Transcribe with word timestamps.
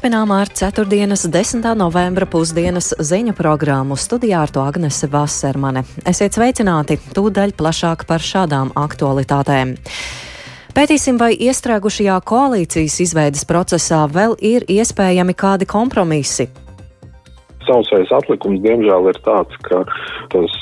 Turpinām 0.00 0.30
ar 0.32 0.48
4. 0.48 0.86
10. 1.28 1.66
novembra 1.76 2.24
pusdienas 2.24 2.86
ziņu 3.04 3.34
programmu 3.36 3.98
studijā 4.00 4.38
ar 4.46 4.48
to 4.48 4.62
Agnese 4.64 5.10
Vasermane. 5.12 5.82
Esiet 6.08 6.38
sveicināti, 6.38 6.96
tūdaļ 7.12 7.52
plašāk 7.58 8.06
par 8.08 8.24
šādām 8.24 8.72
aktualitātēm. 8.80 9.74
Pētīsim, 10.72 11.20
vai 11.20 11.34
iestrēgušajā 11.36 12.16
koalīcijas 12.24 12.96
izveidas 13.04 13.44
procesā 13.44 14.06
vēl 14.08 14.38
ir 14.40 14.64
iespējami 14.72 15.36
kādi 15.36 15.68
kompromisi 15.68 16.48
Sausais 17.69 18.11
atlikums, 18.13 18.59
diemžēl, 18.61 19.07
ir 19.09 19.17
tāds, 19.25 19.55
ka 19.65 19.81
tas 20.29 20.53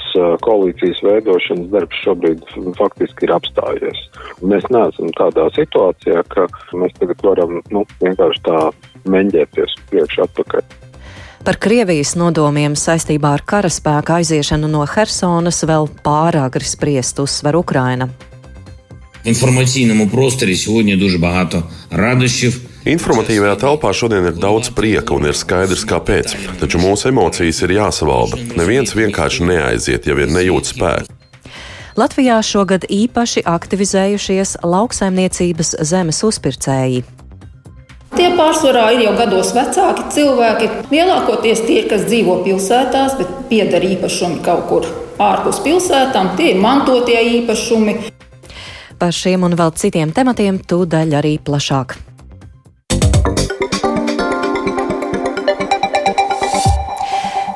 koalīcijas 0.46 1.02
veidošanas 1.04 1.68
darbs 1.74 2.00
šobrīd 2.06 2.46
faktiski 2.78 3.28
ir 3.28 3.34
apstājies. 3.36 4.00
Mēs 4.40 4.64
neesam 4.72 5.12
tādā 5.18 5.50
situācijā, 5.58 6.24
ka 6.32 6.48
mēs 6.80 6.96
tagad 7.02 7.26
varam 7.28 7.60
nu, 7.76 7.84
vienkārši 8.00 8.46
tā 8.48 8.62
meņģēties 9.04 9.76
priekš 9.92 10.24
atpakaļ. 10.30 10.64
Par 11.44 11.60
Krievijas 11.60 12.14
nodomiem 12.16 12.78
saistībā 12.80 13.34
ar 13.36 13.44
karaspēka 13.44 14.22
aiziešanu 14.22 14.70
no 14.72 14.86
Hersonas 14.88 15.60
vēl 15.68 15.90
pārāk 16.06 16.56
spriest 16.64 17.20
uzsver 17.20 17.60
Ukraina. 17.60 18.08
Інформаційному 19.24 20.10
просторі 20.10 20.56
сьогодні 20.56 20.96
дуже 20.96 21.18
багато 21.18 21.64
радощів. 21.92 22.67
Informatīvajā 22.89 23.59
telpā 23.61 23.91
šodien 23.93 24.31
ir 24.31 24.39
daudz 24.41 24.71
prieka 24.73 25.13
un 25.13 25.29
ir 25.29 25.37
skaidrs, 25.37 25.85
kāpēc. 25.89 26.33
Taču 26.57 26.81
mūsu 26.81 27.11
emocijas 27.11 27.61
ir 27.67 27.75
jāsavalda. 27.77 28.41
Neviens 28.57 28.95
vienkārši 28.97 29.45
neaiziet, 29.45 30.09
ja 30.09 30.17
vien 30.17 30.33
nejūt 30.33 30.71
spēku. 30.73 31.13
Latvijā 31.99 32.39
šogad 32.47 32.87
īpaši 32.89 33.43
aktivizējušies 33.45 34.55
lauksaimniecības 34.65 35.75
zemes 35.91 36.23
uzpircēji. 36.25 37.05
Tie 38.17 38.31
pārsvarā 38.39 38.87
ir 38.97 39.05
jau 39.05 39.15
gados 39.19 39.53
vecāki 39.53 40.09
cilvēki. 40.17 40.73
Lielākoties 40.89 41.67
tie, 41.69 41.83
kas 41.91 42.09
dzīvo 42.09 42.41
pilsētās, 42.47 43.19
bet 43.21 43.37
pieder 43.53 43.85
īpašumi 43.85 44.41
kaut 44.47 44.65
kur 44.71 44.89
ārpus 45.21 45.61
pilsētām, 45.67 46.39
tie 46.41 46.55
ir 46.55 46.65
mantotie 46.65 47.21
īpašumi. 47.43 47.99
Par 48.99 49.13
šiem 49.13 49.45
un 49.45 49.61
vēl 49.61 49.77
citiem 49.77 50.15
tematiem 50.17 50.65
tūdaļ 50.65 51.19
arī 51.21 51.37
plašāk. 51.45 51.99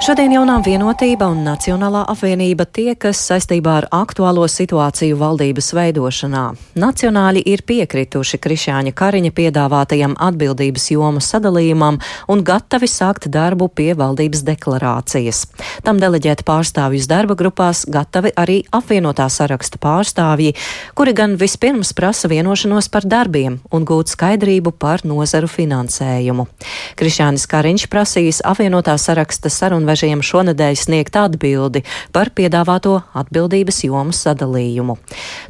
Šodien 0.02 0.32
jaunā 0.34 0.56
vienotība 0.66 1.28
un 1.30 1.44
Nacionālā 1.46 2.00
apvienība 2.10 2.64
tiekas 2.66 3.20
saistībā 3.22 3.74
ar 3.78 3.84
aktuālo 3.94 4.48
situāciju 4.50 5.14
valdības 5.20 5.68
veidošanā. 5.78 6.40
Nacionāļi 6.82 7.44
ir 7.46 7.60
piekrituši 7.62 8.40
Krišāņa 8.42 8.90
Kariņa 8.98 9.30
piedāvātajam 9.36 10.16
atbildības 10.26 10.88
jomu 10.90 11.22
sadalījumam 11.22 12.00
un 12.34 12.42
gatavi 12.42 12.88
sākt 12.90 13.28
darbu 13.30 13.68
pie 13.70 13.92
valdības 14.00 14.42
deklarācijas. 14.48 15.44
Tam 15.86 16.02
deleģēt 16.02 16.42
pārstāvjus 16.50 17.06
darba 17.06 17.38
grupās 17.38 17.84
gatavi 17.86 18.34
arī 18.34 18.58
apvienotā 18.74 19.28
saraksta 19.30 19.78
pārstāvji, 19.86 20.56
kuri 20.98 21.14
gan 21.14 21.38
vispirms 21.38 21.94
prasa 21.94 22.26
vienošanos 22.26 22.90
par 22.90 23.06
darbiem 23.06 23.60
un 23.70 23.86
gūt 23.86 24.16
skaidrību 24.16 24.74
par 24.82 25.06
nozaru 25.06 25.46
finansējumu. 25.46 26.50
Krišānis 26.98 27.46
Kariņš 27.46 27.86
prasīs 27.94 28.42
apvienotā 28.42 28.98
saraksta 28.98 29.46
sarunu 29.46 29.91
sarunvežiem 29.92 30.22
šonadēļ 30.24 30.76
sniegt 30.76 31.16
atbildi 31.16 31.82
par 32.12 32.30
piedāvāto 32.32 33.02
atbildības 33.14 33.84
jomu 33.84 34.12
sadalījumu. 34.12 34.96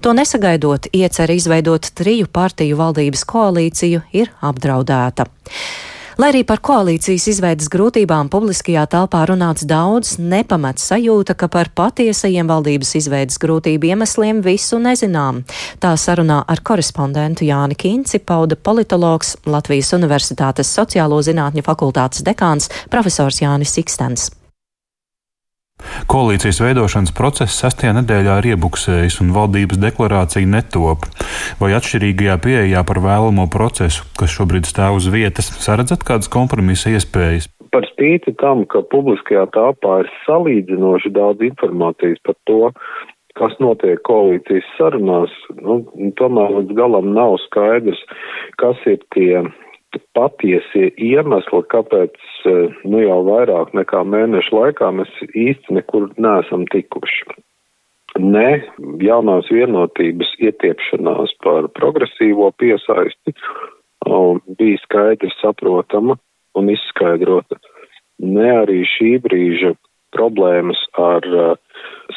To 0.02 0.12
nesagaidot, 0.12 0.90
iecer 0.92 1.30
izveidot 1.30 1.92
triju 1.94 2.26
partiju 2.26 2.76
valdības 2.76 3.24
koalīciju 3.24 4.02
ir 4.12 4.32
apdraudēta. 4.42 5.26
Lai 6.20 6.28
arī 6.32 6.42
par 6.44 6.60
koalīcijas 6.60 7.24
izveidas 7.32 7.70
grūtībām 7.72 8.28
publiskajā 8.32 8.82
telpā 8.92 9.22
runāts 9.30 9.64
daudz, 9.68 10.18
nepamet 10.20 10.82
sajūta, 10.82 11.36
ka 11.38 11.48
par 11.52 11.70
patiesajiem 11.72 12.50
valdības 12.50 12.92
izveidas 13.00 13.40
grūtību 13.40 13.92
iemesliem 13.92 14.42
visu 14.44 14.80
nezinām. 14.82 15.40
Tā 15.80 15.94
sarunā 15.96 16.42
ar 16.44 16.60
korespondentu 16.60 17.48
Jāni 17.48 17.78
Kīnci 17.78 18.20
pauda 18.28 18.60
politologs 18.60 19.38
Latvijas 19.48 19.94
Universitātes 19.96 20.74
sociālo 20.76 21.22
zinātņu 21.24 21.64
fakultātes 21.64 22.26
dekāns 22.28 22.68
profesors 22.92 23.40
Jānis 23.40 23.78
Ikstens. 23.80 24.30
Koalīcijas 26.10 26.60
veidošanas 26.62 27.14
process 27.16 27.58
sestajā 27.62 27.94
nedēļā 28.00 28.38
ir 28.40 28.50
iebuksējis 28.52 29.20
un 29.24 29.32
valdības 29.36 29.80
deklarācija 29.82 30.48
netop. 30.48 31.06
Vai 31.60 31.72
atšķirīgajā 31.78 32.36
pieejā 32.44 32.84
par 32.88 33.02
vēlamo 33.04 33.48
procesu, 33.52 34.06
kas 34.18 34.34
šobrīd 34.34 34.68
stāv 34.68 35.00
uz 35.00 35.08
vietas, 35.12 35.52
saredzat 35.62 36.04
kādas 36.08 36.30
kompromisa 36.32 36.92
iespējas? 36.92 37.48
Par 37.72 37.86
spīti 37.88 38.34
tam, 38.40 38.66
ka 38.68 38.82
publiskajā 38.92 39.46
tāpā 39.54 40.02
ir 40.02 40.12
salīdzinoši 40.26 41.14
daudz 41.16 41.46
informācijas 41.48 42.20
par 42.26 42.36
to, 42.48 42.60
kas 43.38 43.54
notiek 43.64 44.00
koalīcijas 44.04 44.66
sarunās, 44.76 45.32
nu, 45.56 45.80
tomēr 46.20 46.58
līdz 46.58 46.76
galam 46.76 47.12
nav 47.16 47.38
skaidrs, 47.46 48.00
kas 48.60 48.80
ir 48.90 49.00
tie 49.16 49.40
patiesie 50.16 50.90
iemesli, 50.96 51.62
kāpēc 51.74 52.16
eh, 52.48 52.74
nu, 52.84 53.02
jau 53.04 53.20
vairāk 53.28 53.74
nekā 53.76 54.02
mēnešu 54.08 54.56
laikā 54.56 54.90
mēs 54.98 55.12
īsti 55.28 55.78
nekur 55.78 56.10
neesam 56.16 56.66
tikuši. 56.72 57.36
Ne 58.20 58.48
jaunās 59.00 59.48
vienotības 59.48 60.34
ietiepšanās 60.38 61.32
par 61.44 61.70
progresīvo 61.78 62.50
piesaisti 62.60 63.32
bija 64.58 64.80
skaidri 64.82 65.30
saprotama 65.38 66.18
un 66.58 66.68
izskaidrota. 66.68 67.56
Ne 68.20 68.50
arī 68.58 68.82
šī 68.84 69.14
brīža 69.24 69.72
problēmas 70.12 70.80
ar 71.00 71.24
uh, 71.32 71.54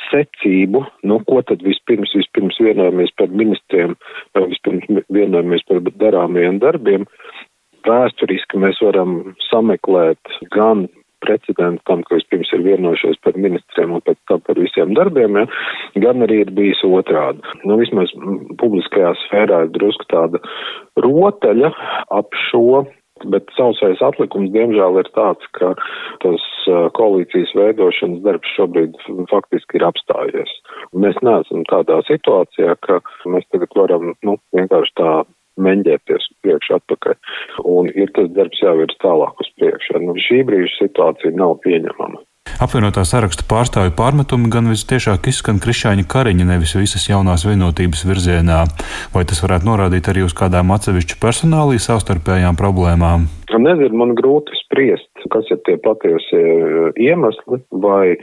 secību, 0.09 0.84
nu, 1.07 1.19
ko 1.28 1.42
tad 1.47 1.63
vispirms, 1.66 2.13
vispirms 2.18 2.57
vienojamies 2.62 3.13
par 3.19 3.31
ministriem, 3.31 3.96
vai 4.36 4.47
vispirms 4.52 5.06
vienojamies 5.13 5.66
par 5.69 5.81
darāmajiem 6.03 6.59
darbiem, 6.63 7.07
vēsturiski 7.90 8.62
mēs 8.62 8.81
varam 8.84 9.35
sameklēt 9.50 10.38
gan 10.56 10.88
precedentu 11.25 11.81
tam, 11.90 12.03
ka 12.06 12.19
vispirms 12.19 12.51
ir 12.53 12.66
vienojušies 12.66 13.18
par 13.25 13.38
ministriem 13.40 13.96
un 13.97 14.03
pēc 14.06 14.19
tam 14.29 14.44
par 14.46 14.59
visiem 14.62 14.94
darbiem, 14.97 15.40
ja, 15.41 15.46
gan 16.03 16.22
arī 16.25 16.44
ir 16.44 16.51
bijis 16.57 16.84
otrādi. 16.85 17.41
Nu, 17.66 17.79
vismaz 17.81 18.13
publiskajā 18.62 19.16
sfērā 19.24 19.63
ir 19.66 19.74
drusku 19.78 20.06
tāda 20.12 20.44
rotaļa 21.01 21.74
ap 22.13 22.38
šo 22.50 22.85
Bet 23.24 23.47
sausais 23.56 24.01
atlikums, 24.03 24.50
diemžēl, 24.51 24.97
ir 25.00 25.07
tāds, 25.16 25.45
ka 25.56 25.69
tas 26.19 26.44
koalīcijas 27.00 27.53
veidošanas 27.56 28.19
darbs 28.25 28.51
šobrīd 28.57 28.97
faktiski 29.31 29.79
ir 29.79 29.85
apstājies. 29.88 30.51
Mēs 30.91 31.22
neesam 31.24 31.63
tādā 31.72 32.01
situācijā, 32.09 32.75
ka 32.84 33.00
mēs 33.31 33.47
tagad 33.56 33.72
varam, 33.79 34.12
nu, 34.28 34.35
vienkārši 34.57 34.95
tā 35.00 35.13
meņģēties 35.63 36.28
priekš 36.44 36.74
atpakaļ. 36.81 37.16
Un 37.85 37.91
ir 37.94 38.09
tas 38.18 38.31
darbs 38.34 38.62
jāvirs 38.63 38.97
tālāk 39.03 39.41
uz 39.44 39.50
priekšu. 39.59 40.00
Nu, 40.01 40.16
šī 40.18 40.41
brīža 40.47 40.73
situācija 40.79 41.35
nav 41.38 41.59
pieņemama. 41.66 42.23
Apvienotā 42.62 43.03
saraksta 43.06 43.44
pārstāvju 43.50 43.91
pārmetumi 43.97 44.50
gan 44.53 44.69
visciešāk 44.72 45.28
izskan 45.29 45.59
Krišāņa 45.62 46.06
Kariņa, 46.09 46.45
nevis 46.47 46.75
visas 46.78 47.06
jaunās 47.09 47.44
vienotības 47.45 48.06
virzienā. 48.07 48.62
Vai 49.13 49.25
tas 49.28 49.41
varētu 49.44 49.68
norādīt 49.68 50.09
arī 50.09 50.24
uz 50.25 50.34
kādām 50.38 50.72
atsevišķu 50.74 51.19
personālī 51.22 51.81
savstarpējām 51.84 52.57
problēmām? 52.57 53.28
Nezinu, 53.66 54.00
man 54.00 54.16
grūti 54.18 54.56
spriest, 54.62 55.12
kas 55.34 55.51
ir 55.51 55.62
tie 55.68 55.78
patiesie 55.84 56.44
iemesli, 57.01 57.62
vai 57.85 58.16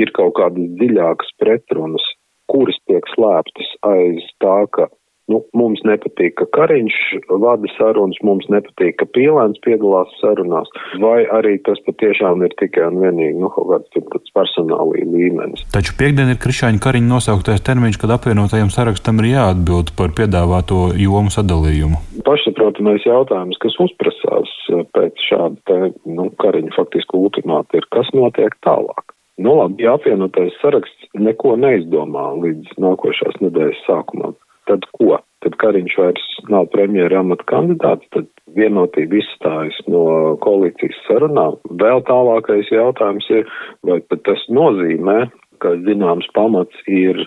ir 0.00 0.14
kaut 0.16 0.34
kādas 0.40 0.74
dziļākas 0.80 1.34
pretrunas, 1.42 2.06
kuras 2.50 2.78
tiek 2.88 3.06
slēptas 3.14 3.70
aiz 3.90 4.26
tā, 4.42 4.58
ka 4.74 4.88
Nu, 5.32 5.38
mums 5.56 5.80
nepatīk, 5.88 6.34
ka 6.36 6.44
Kariņš 6.52 6.96
vada 7.40 7.68
sarunas, 7.78 8.18
mums 8.28 8.44
nepatīk, 8.52 8.98
ka 9.00 9.06
Pīlēns 9.16 9.56
piedalās 9.64 10.10
sarunās, 10.20 10.68
vai 11.00 11.22
arī 11.32 11.54
tas 11.64 11.80
patiešām 11.86 12.44
ir 12.44 12.52
tikai 12.60 12.90
un 12.90 13.00
vienīgi 13.00 13.40
nu, 13.40 13.48
kaut 13.54 13.88
kāds 13.88 14.34
personālī 14.36 15.06
līmenis. 15.08 15.64
Taču 15.72 15.96
piekdien 15.96 16.28
ir 16.34 16.40
Krišāņa 16.44 16.82
Kariņa 16.84 17.08
nosauktais 17.08 17.64
termiņš, 17.64 18.00
kad 18.02 18.12
apvienotajam 18.18 18.68
sarakstam 18.74 19.24
ir 19.24 19.30
jāatbild 19.30 19.94
par 19.96 20.12
piedāvāto 20.18 20.90
jomu 21.00 21.32
sadalījumu. 21.32 22.02
Pašsaprotamais 22.28 23.08
jautājums, 23.08 23.56
kas 23.64 23.80
uzprasās 23.80 24.52
pēc 24.92 25.26
šāda 25.30 25.56
te, 25.70 25.80
nu, 26.04 26.28
Kariņa 26.44 26.76
faktiski 26.76 27.16
ultimāta 27.16 27.80
ir, 27.80 27.88
kas 27.96 28.12
notiek 28.12 28.60
tālāk. 28.66 29.16
Nu 29.40 29.56
labi, 29.58 29.82
ja 29.82 29.96
apvienotais 29.96 30.54
saraksts 30.60 31.08
neko 31.18 31.56
neizdomā 31.58 32.28
līdz 32.44 32.76
nākošās 32.78 33.40
nedēļas 33.42 33.80
sākumam, 33.88 34.36
tad 34.70 34.86
ko? 34.96 35.18
Tad 35.44 35.56
Kariņš 35.60 35.96
vairs 36.00 36.28
nav 36.48 36.70
premjera 36.72 37.20
amata 37.20 37.44
kandidāts, 37.50 38.08
tad 38.16 38.30
vienotība 38.56 39.18
izstājas 39.20 39.76
no 39.92 40.04
koalīcijas 40.44 41.00
sarunām. 41.08 41.58
Vēl 41.82 42.00
tālākais 42.08 42.70
jautājums 42.72 43.28
ir, 43.34 43.44
vai 43.84 44.00
pat 44.08 44.24
tas 44.28 44.44
nozīmē, 44.48 45.26
ka 45.60 45.76
zināms 45.84 46.30
pamats 46.36 46.88
ir 46.88 47.20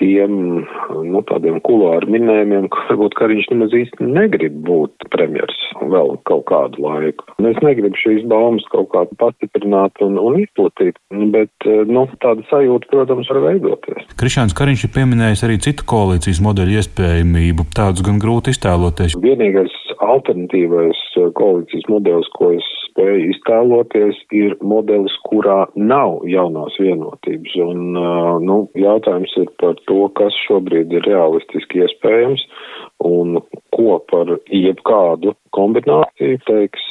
tiem 0.00 0.32
nu, 1.06 1.22
tādiem 1.28 1.58
kulāru 1.64 2.10
minējumiem, 2.12 2.68
ka 2.72 2.84
varbūt 2.90 3.16
Kariņš 3.18 3.48
nemaz 3.52 3.74
īsti 3.76 4.06
negrib 4.06 4.58
būt 4.66 5.08
premjers 5.12 5.56
vēl 5.80 6.16
kaut 6.28 6.44
kādu 6.50 6.84
laiku. 6.84 7.26
Es 7.46 7.58
negribu 7.64 7.98
šīs 8.00 8.24
baumas 8.30 8.64
kaut 8.72 8.90
kā 8.94 9.04
pastiprināt 9.20 10.00
un, 10.04 10.18
un 10.20 10.38
izplatīt, 10.42 10.98
bet 11.34 11.68
nu, 11.88 12.06
tāda 12.22 12.44
sajūta, 12.50 12.90
protams, 12.92 13.30
var 13.32 13.42
veidoties. 13.48 14.06
Krišāns 14.20 14.56
Kariņš 14.56 14.86
ir 14.88 14.94
pieminējis 14.96 15.44
arī 15.46 15.58
citu 15.64 15.86
koalīcijas 15.88 16.42
modeļu 16.44 16.80
iespējamību. 16.80 17.68
Tādus 17.76 18.04
gan 18.06 18.20
grūti 18.22 18.54
iztēloties. 18.54 19.18
Vienīgais 19.22 19.74
alternatīvais 20.02 21.02
koalīcijas 21.36 21.88
modelis, 21.92 22.30
ko 22.36 22.52
es 22.56 22.66
spēju 22.96 23.30
iztēloties, 23.34 24.18
ir 24.32 24.56
modelis, 24.64 25.12
kurā 25.28 25.66
nav 25.76 26.24
jaunās 26.24 26.76
vienotības. 26.80 27.56
Un, 27.60 27.92
nu, 28.46 28.58
jautājums 28.74 29.32
ir 29.36 29.50
par 29.60 29.76
to, 29.86 30.08
kas 30.16 30.34
šobrīd 30.46 30.92
ir 30.96 31.04
realistiski 31.06 31.84
iespējams 31.84 32.46
un 33.04 33.36
ko 33.76 33.98
par 34.08 34.30
jebkādu 34.48 35.34
kombināciju 35.52 36.40
teiks 36.48 36.84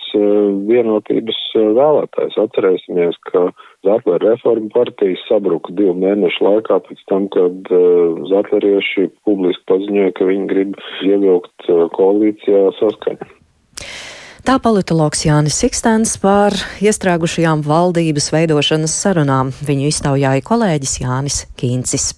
vienotības 0.69 1.40
vēlētājs. 1.56 2.38
Atcerēsimies, 2.46 3.18
ka 3.31 3.48
Zatlera 3.86 4.36
reforma 4.36 4.69
partijas 4.74 5.24
sabruka 5.30 5.74
divu 5.78 5.96
mēnešu 6.01 6.46
laikā 6.46 6.80
pēc 6.86 7.01
tam, 7.10 7.28
kad 7.34 7.74
Zatlerieši 8.30 9.10
publiski 9.25 9.66
paziņoja, 9.74 10.13
ka 10.18 10.30
viņi 10.30 10.51
grib 10.54 10.78
ievilkt 11.10 11.74
koalīcijā 11.98 12.69
saskaņu. 12.80 13.34
Tā 14.45 14.59
politologs 14.62 15.24
Jānis 15.25 15.56
Sikstens 15.57 16.12
par 16.21 16.53
iestrēgušajām 16.77 17.63
valdības 17.65 18.30
veidošanas 18.30 18.94
sarunām. 18.94 19.50
Viņu 19.65 19.89
iztaujāja 19.89 20.45
kolēģis 20.45 20.94
Jānis 21.01 21.39
Kīncis. 21.57 22.12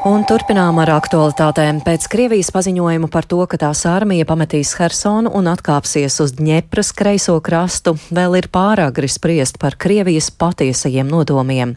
Un 0.00 0.22
turpinām 0.24 0.78
ar 0.80 0.88
aktualitātēm. 0.94 1.82
Pēc 1.84 2.06
Krievijas 2.08 2.48
paziņojuma 2.54 3.10
par 3.12 3.26
to, 3.28 3.36
ka 3.44 3.58
tās 3.60 3.82
armija 3.84 4.24
pametīs 4.24 4.70
Hersonu 4.78 5.28
un 5.36 5.50
atkāpsies 5.50 6.14
uz 6.24 6.30
Dņepras 6.38 6.94
kreiso 6.96 7.34
krastu, 7.44 7.92
vēl 8.08 8.38
ir 8.38 8.48
pāragri 8.48 9.10
spriest 9.12 9.58
par 9.60 9.76
Krievijas 9.76 10.30
patiesajiem 10.32 11.04
nodomiem. 11.04 11.74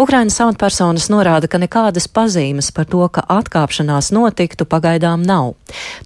Ukrainas 0.00 0.38
amatpersonas 0.40 1.10
norāda, 1.12 1.44
ka 1.44 1.60
nekādas 1.60 2.08
pazīmes 2.08 2.70
par 2.72 2.88
to, 2.88 3.02
ka 3.12 3.26
atkāpšanās 3.36 4.08
notiktu, 4.16 4.64
pagaidām 4.64 5.20
nav. 5.28 5.52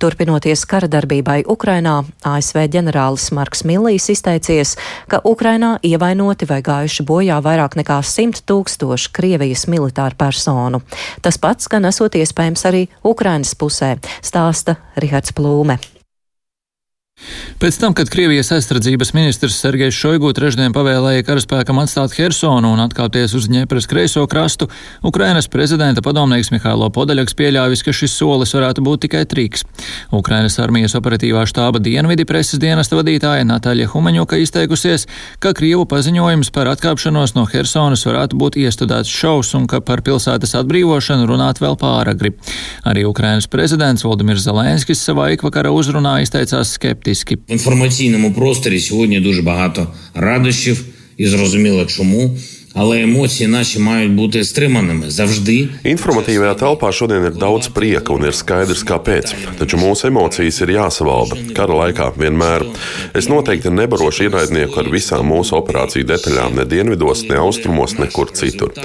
Turpinoties 0.02 0.66
kara 0.66 0.90
darbībai 0.90 1.44
Ukrainā, 1.46 2.00
ASV 2.26 2.66
ģenerālis 2.74 3.28
Marks 3.38 3.62
Millijs 3.62 4.08
izteicies, 4.10 4.74
ka 5.06 5.22
Ukrainā 5.22 5.76
ievainoti 5.86 6.50
vai 6.50 6.58
gājuši 6.58 7.06
bojā 7.06 7.38
vairāk 7.38 7.78
nekā 7.78 8.02
100 8.02 8.42
tūkstoši 8.50 9.14
Krievijas 9.14 9.68
militāru 9.70 10.18
personu. 10.18 10.82
Tas 11.22 11.38
gan 11.68 11.84
esot 11.84 12.16
iespējams 12.16 12.68
arī 12.68 12.86
Ukrainas 13.04 13.54
pusē, 13.58 13.96
stāsta 14.24 14.78
Rihards 14.96 15.34
Plūme. 15.36 15.78
Pēc 17.62 17.76
tam, 17.78 17.94
kad 17.94 18.10
Krievijas 18.10 18.50
aizsardzības 18.56 19.12
ministrs 19.14 19.60
Sergejs 19.62 19.94
Šoigu 19.94 20.32
trešdien 20.34 20.72
pavēlēja 20.74 21.22
karaspēkam 21.22 21.78
atstāt 21.78 22.16
Hersonu 22.16 22.72
un 22.74 22.80
atkāpties 22.82 23.36
uz 23.38 23.46
Ņepras 23.52 23.86
kreiso 23.86 24.24
krastu, 24.26 24.66
Ukrainas 25.06 25.46
prezidenta 25.52 26.02
padomnieks 26.02 26.50
Mihailo 26.50 26.88
Podaļaks 26.90 27.36
pieļāvis, 27.38 27.84
ka 27.86 27.94
šis 27.94 28.16
solis 28.18 28.54
varētu 28.56 28.82
būt 28.82 29.04
tikai 29.06 29.22
triks. 29.30 29.62
Ukrainas 30.10 30.58
armijas 30.58 30.96
operatīvā 30.98 31.44
štāba 31.46 31.78
dienvidi 31.82 32.26
preses 32.26 32.58
dienesta 32.58 32.98
vadītāja 32.98 33.46
Natāļa 33.46 33.86
Humaņuka 33.94 34.40
izteikusies, 34.42 35.06
ka 35.38 35.54
Krievu 35.54 35.86
paziņojums 35.86 36.50
par 36.50 36.72
atkāpšanos 36.72 37.36
no 37.38 37.46
Hersonas 37.46 38.02
varētu 38.08 38.42
būt 38.42 38.58
iestudēts 38.64 39.12
šaus 39.22 39.54
un 39.54 39.70
ka 39.70 39.78
par 39.78 40.02
pilsētas 40.02 40.56
atbrīvošanu 40.64 41.30
runāt 41.30 41.62
vēl 41.62 41.78
pāragri. 41.78 42.34
Arī 42.82 43.06
Ukrainas 43.06 43.46
prezidents 43.46 44.02
Valdimirs 44.02 44.42
Zelenskis 44.48 45.06
savā 45.06 45.30
ikvakara 45.36 45.70
uzrunā 45.70 46.18
izteicās 46.26 46.74
skeptiski 46.74 47.11
практически. 47.12 47.36
В 47.48 47.52
інформаційному 47.52 48.32
просторі 48.32 48.80
сьогодні 48.80 49.20
дуже 49.20 49.42
багато 49.42 49.94
радощів 50.14 50.84
і 51.16 51.26
зрозуміло 51.26 51.86
чому. 51.86 52.38
Але 52.79 53.01
емоції 53.01 53.47
наші 53.47 53.79
мають 53.79 54.11
бути 54.11 54.43
стриманими 54.43 55.09
завжди. 55.09 55.69
Informatīvajā 55.81 56.53
telpā 56.61 56.91
šodien 56.93 57.25
ir 57.25 57.33
daudz 57.33 57.71
prieka 57.73 58.13
un 58.13 58.27
ir 58.29 58.35
skaidrs, 58.37 58.83
kāpēc. 58.85 59.33
Taču 59.57 59.79
mūsu 59.81 60.11
emocijas 60.11 60.59
ir 60.61 60.75
jāsavalda. 60.75 61.39
Kara 61.57 61.73
laikā 61.73 62.11
vienmēr. 62.21 62.67
Es 63.17 63.31
noteikti 63.31 63.71
nebarošu 63.73 64.27
ienaidnieku 64.27 64.77
ar 64.77 64.91
visām 64.93 65.25
mūsu 65.31 65.57
operāciju 65.57 66.05
detaļām, 66.05 66.59
ne 66.59 66.65
dienvidos, 66.69 67.23
ne 67.31 67.39
austrumos, 67.41 67.97
nekur 67.97 68.29
citur. 68.37 68.75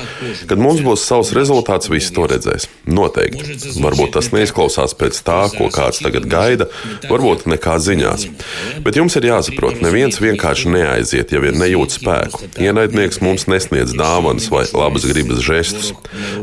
Kad 0.49 0.63
mums 0.63 0.81
būs 0.81 1.05
savs 1.05 1.35
rezultāts, 1.37 1.93
visi 1.93 2.15
to 2.17 2.25
redzēs. 2.33 2.71
Noteikti. 2.89 3.59
Varbūt 3.83 4.17
tas 4.17 4.33
neizklausās 4.33 4.97
pēc 4.97 5.21
tā, 5.27 5.43
ko 5.53 5.69
kāds 5.75 6.01
tagad 6.01 6.31
gaida, 6.33 6.71
varbūt 7.13 7.45
nekā 7.51 7.77
ziņās. 7.77 8.25
Bet 8.87 8.97
jums 8.97 9.21
ir 9.21 9.29
jāsaprot, 9.35 9.85
neviens 9.85 10.23
vienkārši 10.23 10.73
neaiziet, 10.73 11.37
ja 11.37 11.45
vien 11.45 11.61
nejūt 11.61 11.99
spēku. 11.99 12.49
Ienaidnieks 12.63 13.21
mums 13.21 13.47
nesniedz 13.51 13.76
nesniedz 13.78 13.98
dāvanas 13.98 14.50
vai 14.50 14.66
labas 14.74 15.06
gribas 15.06 15.42
žestus. 15.46 15.94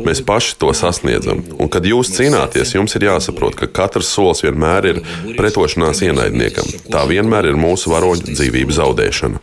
Mēs 0.05 0.23
paši 0.25 0.57
to 0.59 0.73
sasniedzam, 0.75 1.43
un 1.59 1.69
kad 1.69 1.85
jūs 1.85 2.13
cīnāties, 2.15 2.75
jums 2.77 2.95
ir 2.95 3.09
jāsaprot, 3.09 3.57
ka 3.59 3.67
katrs 3.67 4.13
solis 4.15 4.45
vienmēr 4.45 4.91
ir 4.93 5.01
pretošanās 5.39 6.03
ienaidniekam. 6.07 6.69
Tā 6.91 7.05
vienmēr 7.11 7.51
ir 7.51 7.59
mūsu 7.59 7.91
varoņu 7.93 8.35
dzīvības 8.35 8.79
zaudēšana. 8.81 9.43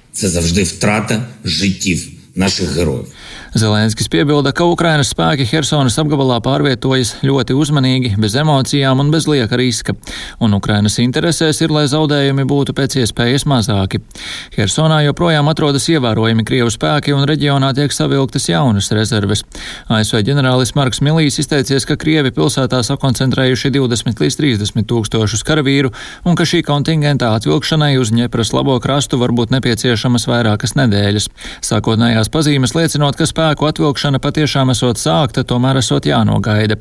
Tas 2.37 2.59
ir 2.63 2.71
zaudēšana. 2.77 3.05
Zelenskis 3.55 4.07
piebilda, 4.07 4.53
ka 4.55 4.63
Ukrainas 4.63 5.09
spēki 5.11 5.43
Helsonas 5.49 5.97
apgabalā 5.99 6.37
pārvietojas 6.39 7.17
ļoti 7.19 7.51
uzmanīgi, 7.59 8.11
bez 8.23 8.37
emocijām 8.39 9.01
un 9.03 9.09
bez 9.11 9.25
lieka 9.27 9.57
riska, 9.59 9.91
un 10.39 10.55
Ukrainas 10.55 10.95
interesēs 11.03 11.59
ir, 11.59 11.73
lai 11.75 11.83
zaudējumi 11.91 12.45
būtu 12.47 12.71
pēc 12.77 12.95
iespējas 13.01 13.43
mazāki. 13.51 13.99
Helsonā 14.55 15.01
joprojām 15.03 15.51
atrodas 15.51 15.89
ievērojami 15.91 16.45
Krievu 16.47 16.71
spēki, 16.71 17.11
un 17.11 17.27
reģionā 17.27 17.73
tiek 17.75 17.91
savilktas 17.91 18.47
jaunas 18.47 18.87
rezerves. 18.95 19.43
ASV 19.91 20.23
ģenerālis 20.29 20.71
Marks 20.79 21.03
Milīs 21.03 21.41
izteicies, 21.43 21.83
ka 21.83 21.99
Krievi 21.99 22.31
pilsētā 22.31 22.79
sakoncentrējuši 22.87 23.73
20 23.75 24.23
līdz 24.23 24.39
30 24.39 24.87
tūkstošus 24.87 25.43
karavīru, 25.43 25.91
un 26.23 26.39
ka 26.39 26.47
šī 26.47 26.63
kontingenta 26.69 27.33
atvilkšanai 27.35 27.97
uz 27.99 28.15
Ņepras 28.15 28.55
labo 28.55 28.79
krastu 28.79 29.19
var 29.19 29.35
būt 29.35 29.51
nepieciešamas 29.57 30.29
vairākas 30.31 30.77
nedēļas. 30.79 31.27
Sākotnējās 31.67 32.31
pazīmes 32.31 32.77
liecinot, 32.79 33.19
ka 33.19 33.27
spēki 33.27 33.40
spēku 33.41 33.65
atvilkšana 33.65 34.19
patiešām 34.21 34.69
esot 34.69 34.99
sākta, 35.01 35.41
tomēr 35.47 35.79
esot 35.79 36.05
jānogaida. 36.05 36.75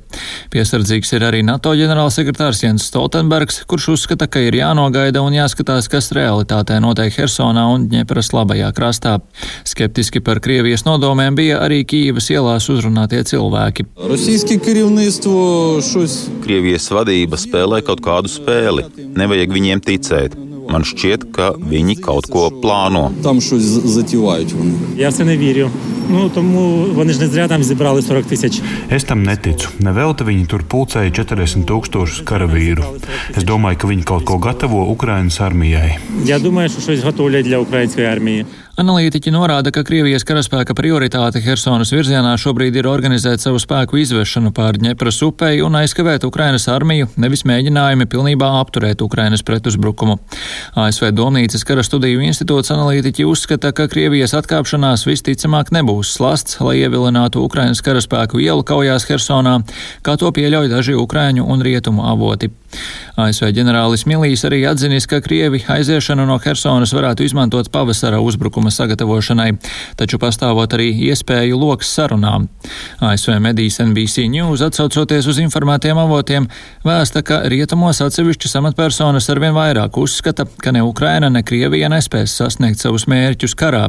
Piesardzīgs 0.53 1.15
ir 1.17 1.25
arī 1.25 1.41
NATO 1.47 1.73
ģenerālsekretārs 1.79 2.61
Jens 2.67 2.85
Stoltenbergs, 2.91 3.63
kurš 3.71 3.87
uzskata, 3.95 4.29
ka 4.29 4.43
ir 4.45 4.59
jānogaida 4.59 5.23
un 5.25 5.33
jāskatās, 5.39 5.89
kas 5.89 6.11
realitātē 6.17 6.77
notiek 6.85 7.17
Hersonā 7.17 7.65
un 7.73 7.89
Ņepras 7.95 8.33
labajā 8.37 8.69
krastā. 8.77 9.17
Skeptiski 9.65 10.21
par 10.21 10.43
Krievijas 10.45 10.85
nodomiem 10.85 11.39
bija 11.39 11.63
arī 11.65 11.81
Kīvas 11.89 12.29
ielās 12.35 12.69
uzrunātie 12.69 13.23
cilvēki. 13.33 13.89
Krievijas 16.45 16.93
vadība 16.93 17.41
spēlē 17.41 17.81
kaut 17.89 18.05
kādu 18.05 18.29
spēli. 18.29 18.85
Nevajag 19.17 19.57
viņiem 19.57 19.85
ticēt 19.89 20.50
man 20.73 20.87
šķiet, 20.87 21.31
ka 21.35 21.53
viņi 21.59 21.99
kaut 22.05 22.31
ko 22.33 22.49
plāno. 22.63 23.09
Tam 23.25 23.43
šo 23.45 23.59
zatīvājot. 23.61 24.55
Jā, 25.01 25.13
sen 25.15 25.31
nevīrju. 25.31 25.71
Nu, 26.11 26.25
tomu 26.35 26.63
viņi 26.97 27.21
nezrā 27.21 27.45
tam 27.51 27.63
zibrāli 27.63 28.03
40 28.03 28.27
tūkstoši. 28.27 28.65
Es 28.91 29.07
tam 29.07 29.23
neticu. 29.27 29.71
Nevelti 29.85 30.27
viņi 30.27 30.49
tur 30.51 30.65
pulcēja 30.67 31.13
40 31.21 31.69
tūkstošus 31.71 32.25
karavīru. 32.27 32.97
Es 33.39 33.47
domāju, 33.47 33.79
ka 33.83 33.91
viņi 33.93 34.07
kaut 34.09 34.27
ko 34.27 34.41
gatavo 34.43 34.83
Ukrainas 34.91 35.39
armijai. 35.45 35.95
Jā, 36.27 36.41
domāju, 36.43 36.75
ka 36.75 36.87
šo 36.87 36.99
izgatavoļiet 36.99 37.53
ļa 37.53 37.63
Ukrainas 37.63 37.99
armijai. 38.11 38.49
Analītiķi 38.81 39.29
norāda, 39.35 39.69
ka 39.75 39.83
Krievijas 39.85 40.23
karaspēka 40.25 40.73
prioritāte 40.79 41.43
Helsonas 41.45 41.91
virzienā 41.93 42.31
šobrīd 42.41 42.79
ir 42.81 42.87
organizēt 42.89 43.43
savu 43.43 43.59
spēku 43.61 43.99
izvešanu 44.01 44.55
pār 44.57 44.79
Ņepras 44.81 45.19
upei 45.27 45.59
un 45.61 45.77
aizkavēt 45.77 46.25
Ukrainas 46.25 46.65
armiju, 46.73 47.11
nevis 47.21 47.45
mēģinājumi 47.51 48.07
pilnībā 48.09 48.49
apturēt 48.63 49.05
Ukrainas 49.05 49.45
pretuzbrukumu. 49.45 50.17
ASV 50.81 51.11
Domnīcas 51.13 51.67
kara 51.69 51.85
studiju 51.85 52.25
institūts 52.25 52.73
analītiķi 52.73 53.27
uzskata, 53.29 53.75
ka 53.77 53.85
Krievijas 53.93 54.33
atkāpšanās 54.39 55.05
visticamāk 55.11 55.75
nebūs 55.77 56.15
slasts, 56.17 56.57
lai 56.65 56.79
ievilinātu 56.81 57.45
Ukrainas 57.45 57.85
karaspēku 57.85 58.41
ielu 58.41 58.65
kaujās 58.65 59.05
Helsonā, 59.11 59.59
kā 60.01 60.17
to 60.17 60.33
pieļauj 60.33 60.73
daži 60.73 60.97
Ukraiņu 60.97 61.45
un 61.45 61.69
Rietumu 61.69 62.09
avoti. 62.09 62.49
ASV 63.21 63.51
ģenerālis 63.55 64.07
Milīs 64.09 64.45
arī 64.47 64.63
atzinis, 64.71 65.07
ka 65.11 65.21
Krievi 65.25 65.63
aiziešanu 65.75 66.25
no 66.29 66.39
Helsonas 66.43 66.95
varētu 66.95 67.27
izmantot 67.27 67.69
pavasara 67.75 68.21
uzbrukuma 68.23 68.70
vēstījuma 68.71 68.91
sagatavošanai, 68.91 69.59
taču 69.97 70.19
pastāvot 70.19 70.73
arī 70.75 70.91
iespēju 71.11 71.59
loks 71.59 71.91
sarunām. 71.95 72.49
ASV 73.01 73.41
medijas 73.41 73.81
NBC 73.81 74.29
News 74.31 74.63
atsaucoties 74.63 75.27
uz 75.27 75.39
informētiem 75.39 75.99
avotiem 75.99 76.49
vēsta, 76.85 77.23
ka 77.23 77.49
rietumos 77.49 78.01
atsevišķas 78.01 78.57
amatpersonas 78.61 79.29
arvien 79.31 79.55
vairāk 79.55 79.97
uzskata, 79.99 80.47
ka 80.63 80.73
ne 80.73 80.83
Ukraina, 80.83 81.31
ne 81.31 81.43
Krievija 81.43 81.89
nespēs 81.91 82.37
sasniegt 82.37 82.81
savus 82.81 83.07
mērķus 83.07 83.55
karā. 83.55 83.89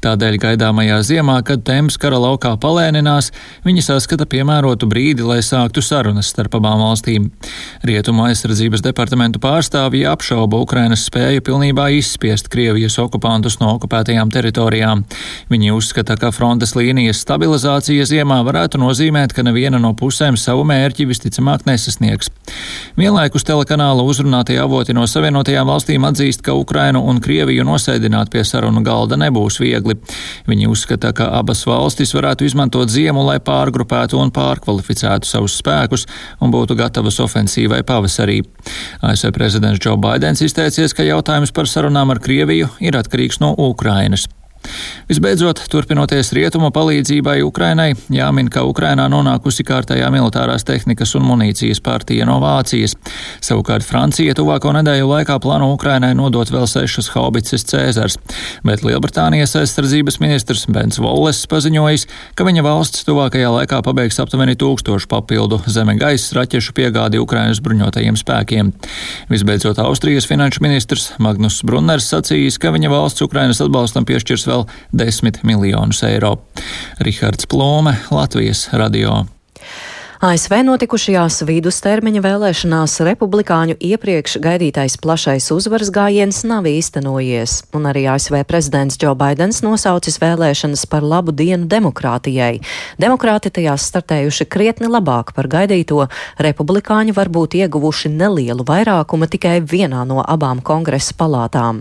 Tādēļ 0.00 0.38
gaidāmajā 0.40 1.00
ziemā, 1.02 1.42
kad 1.44 1.64
temps 1.64 1.98
kara 1.98 2.18
laukā 2.20 2.56
palēninās, 2.60 3.32
viņi 3.64 3.82
saskata 3.84 4.26
piemērotu 4.26 4.88
brīdi, 4.88 5.24
lai 5.26 5.40
sāktu 5.42 5.82
sarunas 5.82 6.30
starp 6.30 6.56
abām 6.60 6.80
valstīm. 6.84 7.30
Rietumu 7.84 8.26
aizsardzības 8.28 8.84
departamentu 8.84 9.40
pārstāvji 9.42 10.06
apšauba 10.08 10.60
Ukrainas 10.60 11.06
spēju 11.08 11.44
pilnībā 11.46 11.90
izspiest 11.98 12.50
Krievijas 12.52 12.98
okupantus 13.00 13.58
no 13.60 13.74
okupētajām 13.80 14.19
teritorijām. 14.28 15.06
Viņi 15.48 15.72
uzskata, 15.72 16.18
ka 16.20 16.28
frontes 16.36 16.74
līnijas 16.76 17.22
stabilizācija 17.24 18.04
ziemā 18.04 18.42
varētu 18.44 18.76
nozīmēt, 18.82 19.32
ka 19.32 19.40
neviena 19.46 19.80
no 19.80 19.94
pusēm 19.96 20.36
savu 20.36 20.66
mērķi 20.68 21.08
visticamāk 21.08 21.64
nesasniegs. 21.64 22.28
Vienlaikus 23.00 23.46
telekanāla 23.48 24.04
uzrunātie 24.04 24.58
avoti 24.60 24.92
no 24.92 25.06
Savienotajām 25.08 25.70
valstīm 25.70 26.04
atzīst, 26.04 26.42
ka 26.44 26.52
Ukrainu 26.58 27.00
un 27.08 27.22
Krieviju 27.24 27.64
nosēdināt 27.64 28.28
pie 28.34 28.44
sarunu 28.44 28.82
galda 28.84 29.16
nebūs 29.20 29.60
viegli. 29.62 29.96
Viņi 30.50 30.68
uzskata, 30.68 31.14
ka 31.16 31.30
abas 31.38 31.62
valstis 31.68 32.12
varētu 32.16 32.44
izmantot 32.48 32.90
ziemu, 32.92 33.24
lai 33.24 33.38
pārgrupētu 33.40 34.18
un 34.20 34.34
pārkvalificētu 34.34 35.28
savus 35.28 35.56
spēkus 35.62 36.06
un 36.42 36.52
būtu 36.52 36.76
gatavas 36.78 37.20
ofensīvai 37.22 37.82
pavasarī. 37.86 38.40
ASV 39.06 39.32
prezidents 39.36 39.80
Džo 39.80 39.96
Baidens 40.00 40.42
izteicies, 40.44 40.94
ka 40.96 41.06
jautājums 41.06 41.54
par 41.54 41.70
sarunām 41.70 42.10
ar 42.10 42.20
Krieviju 42.22 42.72
ir 42.82 42.98
atkarīgs 42.98 43.40
no 43.44 43.54
Ukrainas. 43.70 43.99
aina 44.00 44.16
Visbeidzot, 45.10 45.64
turpinoties 45.72 46.28
rietumu 46.36 46.68
palīdzībai 46.70 47.40
Ukrainai, 47.42 47.94
jāmin, 48.14 48.46
ka 48.52 48.62
Ukrainā 48.68 49.08
nonākusi 49.10 49.64
kārtējā 49.66 50.06
militārās 50.14 50.62
tehnikas 50.68 51.16
un 51.18 51.24
munīcijas 51.26 51.80
partija 51.82 52.28
no 52.28 52.36
Vācijas. 52.42 52.94
Savukārt 53.42 53.82
Francija 53.86 54.36
tuvāko 54.38 54.70
nedēļu 54.76 55.08
laikā 55.10 55.40
plāno 55.42 55.72
Ukrainai 55.74 56.12
nodot 56.14 56.52
vēl 56.52 56.68
sešas 56.70 57.10
haubices 57.16 57.66
Cēzars, 57.66 58.18
bet 58.66 58.84
Lielbritānijas 58.86 59.56
aizsardzības 59.58 60.20
ministrs 60.22 60.68
Bens 60.70 61.00
Volles 61.02 61.42
paziņojis, 61.50 62.06
ka 62.38 62.46
viņa 62.46 62.62
valsts 62.68 63.02
tuvākajā 63.08 63.50
laikā 63.56 63.82
pabeigs 63.86 64.20
aptuveni 64.22 64.54
tūkstošu 64.60 65.10
papildu 65.10 65.58
zeme 65.66 65.96
gaisa 65.98 66.38
raķešu 66.38 66.76
piegādi 66.76 67.18
Ukrainas 67.18 67.58
bruņotajiem 67.64 68.20
spēkiem. 68.20 68.70
Visbeidzot, 69.32 69.82
Austrijas 69.82 70.30
finanšu 70.30 70.62
ministrs 70.62 71.10
Magnus 71.18 71.62
Brunners 71.66 72.12
sacījis, 72.14 72.60
ka 72.62 72.70
viņa 72.76 72.94
valsts 72.94 73.26
Ukrainas 73.26 73.62
atbalstam 73.64 74.06
piešķirs 74.06 74.49
vēl 74.50 74.66
10 75.04 75.44
miljonus 75.46 76.02
eiro. 76.06 76.36
Rihards 77.00 77.48
Plome, 77.50 77.96
Latvijas 78.10 78.68
radio. 78.72 79.22
ASV 80.20 80.58
notikušajās 80.68 81.38
vidustermiņa 81.48 82.20
vēlēšanās 82.20 82.98
republikāņu 83.08 83.78
iepriekš 83.80 84.34
gaidītais 84.44 84.98
plašais 85.00 85.46
uzvaras 85.54 85.88
gājiens 85.88 86.42
nav 86.44 86.66
īstenojies, 86.68 87.54
un 87.72 87.88
arī 87.88 88.02
ASV 88.12 88.42
prezidents 88.44 88.98
Džo 89.00 89.14
Baidens 89.16 89.62
nosaucis 89.64 90.20
vēlēšanas 90.20 90.82
par 90.92 91.06
labu 91.08 91.32
dienu 91.32 91.64
demokrātijai. 91.64 92.58
Demokrāti 93.00 93.48
tajās 93.48 93.86
startējuši 93.88 94.44
krietni 94.44 94.90
labāk 94.92 95.32
par 95.32 95.48
gaidīto, 95.48 96.02
republikāņi 96.36 97.16
varbūt 97.16 97.56
ieguvuši 97.62 98.12
nelielu 98.12 98.68
vairākumu 98.68 99.24
tikai 99.24 99.62
vienā 99.64 100.04
no 100.04 100.20
abām 100.20 100.60
kongresa 100.60 101.16
palātām. 101.16 101.80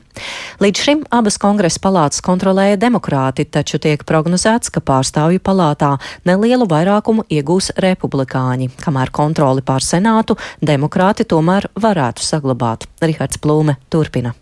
Līdz 0.64 0.86
šim 0.86 1.04
abas 1.12 1.36
kongresa 1.44 1.84
palātas 1.84 2.24
kontrolēja 2.24 2.80
demokrāti, 2.88 3.44
taču 3.44 3.84
tiek 3.84 4.08
prognozēts, 4.08 4.72
ka 4.72 4.80
pārstāvju 4.80 5.44
palātā 5.44 5.98
nelielu 6.24 6.72
vairākumu 6.72 7.28
iegūs 7.28 7.74
republikāņi 7.76 8.29
republikāņi, 8.30 8.70
kamēr 8.80 9.12
kontroli 9.12 9.62
pār 9.62 9.82
senātu 9.82 10.38
demokrāti 10.62 11.26
tomēr 11.26 11.70
varētu 11.76 12.22
saglabāt. 12.22 12.88
Rihards 13.02 13.40
Plūme 13.40 13.78
turpina. 13.90 14.34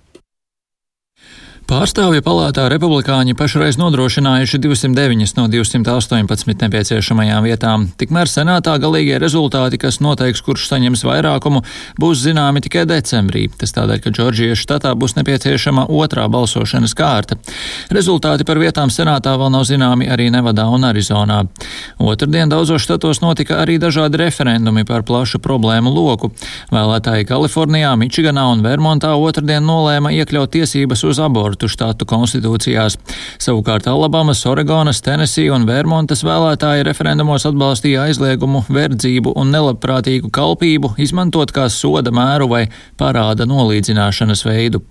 Pārstāvju 1.67 2.23
palātā 2.23 2.69
republikāņi 2.71 3.33
pašreiz 3.35 3.75
nodrošinājuši 3.75 4.59
209 4.63 5.33
no 5.35 5.49
218 5.51 6.61
nepieciešamajām 6.63 7.43
vietām, 7.43 7.87
tikmēr 7.99 8.29
senātā 8.31 8.77
galīgie 8.79 9.17
rezultāti, 9.19 9.75
kas 9.81 9.97
noteiks, 9.99 10.39
kurš 10.45 10.69
saņems 10.69 11.03
vairākumu, 11.03 11.59
būs 11.99 12.21
zināmi 12.23 12.61
tikai 12.63 12.85
decembrī. 12.87 13.49
Tas 13.59 13.75
tādēļ, 13.75 13.99
ka 13.99 14.13
Džordžijas 14.15 14.61
štatā 14.63 14.93
būs 14.95 15.17
nepieciešama 15.17 15.89
otrā 15.91 16.29
balsošanas 16.31 16.95
kārta. 16.95 17.35
Rezultāti 17.91 18.47
par 18.47 18.63
vietām 18.63 18.87
senātā 18.87 19.35
vēl 19.35 19.51
nav 19.57 19.67
zināmi 19.67 20.07
arī 20.07 20.29
Nevadā 20.31 20.69
un 20.71 20.87
Arizonā. 20.87 21.41
Otradien 21.99 22.47
daudzos 22.47 22.87
štatos 22.87 23.19
notika 23.19 23.59
arī 23.65 23.75
dažādi 23.75 24.23
referendumi 24.23 24.87
par 24.87 25.03
plašu 25.03 25.43
problēmu 25.43 25.91
loku. 25.91 26.31
Vēlētāji 26.71 27.27
Kalifornijā, 27.27 27.91
Mičiganā 27.99 28.47
un 28.55 28.63
Vermontā 28.63 29.17
otrdien 29.19 29.67
nolēma 29.67 30.15
iekļaut 30.15 30.55
tiesības 30.55 31.03
uz 31.11 31.19
abortu 31.19 31.56
abortu 31.57 31.67
štātu 31.67 32.05
konstitūcijās. 32.05 32.97
Savukārt 33.41 33.87
Alabamas, 33.87 34.45
Oregonas, 34.45 35.01
Tennessee 35.01 35.49
un 35.49 35.65
Vermontas 35.65 36.23
vēlētāji 36.23 36.85
referendumos 36.85 37.45
atbalstīja 37.45 38.05
aizliegumu 38.07 38.63
verdzību 38.69 39.33
un 39.35 39.51
nelabprātīgu 39.51 40.29
kalpību 40.29 40.95
izmantot 40.97 41.51
kā 41.51 41.67
soda 41.69 42.11
mēru 42.11 42.47
vai 42.49 42.67
parāda 42.97 43.47
nolīdzināšanas 43.49 44.45
veidu. 44.45 44.83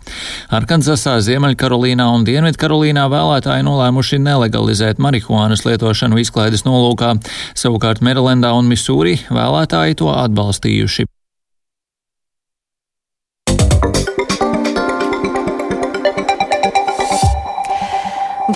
Arkansasā, 0.50 1.20
Ziemeļkarolīnā 1.20 2.06
un 2.10 2.26
Dienvidkarolīnā 2.26 3.06
vēlētāji 3.12 3.66
nolēmuši 3.66 4.18
nelegalizēt 4.18 4.98
marihuānas 4.98 5.66
lietošanu 5.66 6.18
izklaides 6.18 6.66
nolūkā, 6.66 7.16
savukārt 7.54 8.02
Merilendā 8.02 8.54
un 8.56 8.66
Misūri 8.70 9.20
vēlētāji 9.30 10.02
to 10.02 10.10
atbalstījuši. 10.14 11.15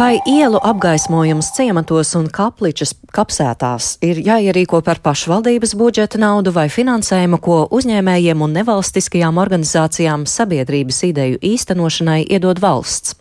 Vai 0.01 0.17
ielu 0.25 0.57
apgaismojums 0.63 1.51
ciematos 1.53 2.15
un 2.17 2.31
kapličas 2.33 2.95
kapsētās 3.13 3.99
ir 4.01 4.23
jāierīko 4.25 4.79
par 4.87 4.97
pašvaldības 5.05 5.75
budžeta 5.77 6.17
naudu 6.23 6.55
vai 6.57 6.71
finansējumu, 6.73 7.37
ko 7.45 7.59
uzņēmējiem 7.69 8.41
un 8.41 8.57
nevalstiskajām 8.57 9.37
organizācijām 9.43 10.25
sabiedrības 10.25 11.03
ideju 11.11 11.43
īstenošanai 11.51 12.23
iedod 12.33 12.65
valsts? 12.65 13.13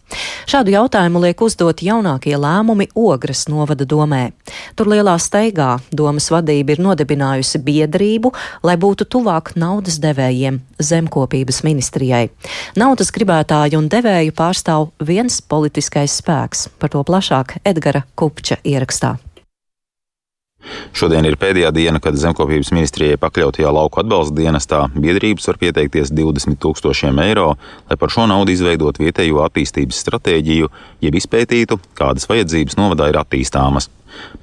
Šādu 0.49 0.71
jautājumu 0.73 1.19
liek 1.21 1.41
uzdot 1.45 1.83
jaunākie 1.85 2.31
lēmumi 2.33 2.87
Ogres 2.97 3.43
novada 3.51 3.85
domē. 3.85 4.31
Tur 4.73 4.89
lielā 4.89 5.13
steigā 5.21 5.75
domas 5.93 6.31
vadība 6.33 6.73
ir 6.73 6.81
nodibinājusi 6.81 7.61
biedrību, 7.67 8.33
lai 8.65 8.73
būtu 8.81 9.05
tuvāk 9.13 9.53
naudas 9.61 9.99
devējiem 10.01 10.57
zemkopības 10.81 11.61
ministrijai. 11.67 12.31
Naudas 12.81 13.13
gribētāju 13.13 13.77
un 13.77 13.93
devēju 13.93 14.33
pārstāv 14.41 14.89
viens 15.05 15.37
politiskais 15.37 16.17
spēks. 16.17 16.71
Par 16.81 16.97
to 16.97 17.05
plašāk 17.05 17.59
Edgara 17.61 18.07
Kupča 18.17 18.57
ierakstā. 18.65 19.19
Šodien 20.93 21.25
ir 21.25 21.37
pēdējā 21.39 21.69
diena, 21.71 22.01
kad 22.03 22.17
zemkopības 22.19 22.73
ministrijai 22.75 23.19
pakļautajā 23.21 23.69
lauku 23.71 24.01
atbalsta 24.01 24.35
dienestā 24.35 24.79
biedrības 24.91 25.47
var 25.47 25.59
pieteikties 25.61 26.11
20 26.11 26.59
tūkstošiem 26.59 27.21
eiro, 27.23 27.53
lai 27.89 27.97
par 27.99 28.11
šo 28.13 28.25
naudu 28.29 28.53
izveidot 28.53 28.99
vietējo 28.99 29.39
attīstības 29.45 30.01
stratēģiju, 30.03 30.71
jeb 31.05 31.17
izpētītu, 31.21 31.79
kādas 31.99 32.27
vajadzības 32.29 32.77
novadā 32.81 33.07
ir 33.11 33.21
attīstāmas. 33.21 33.87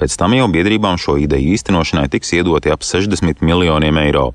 Pēc 0.00 0.16
tam 0.16 0.34
jau 0.38 0.48
biedrībām 0.52 0.96
šo 1.00 1.18
ideju 1.20 1.52
īstenošanai 1.58 2.08
tiks 2.12 2.32
iedoti 2.38 2.72
ap 2.72 2.86
60 2.86 3.44
miljoniem 3.44 4.00
eiro. 4.06 4.30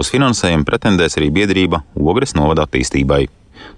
Uz 0.00 0.08
finansējumu 0.12 0.64
pretendēs 0.68 1.18
arī 1.20 1.28
biedrība 1.34 1.84
Ogres 1.98 2.36
novada 2.38 2.64
attīstībai. 2.64 3.26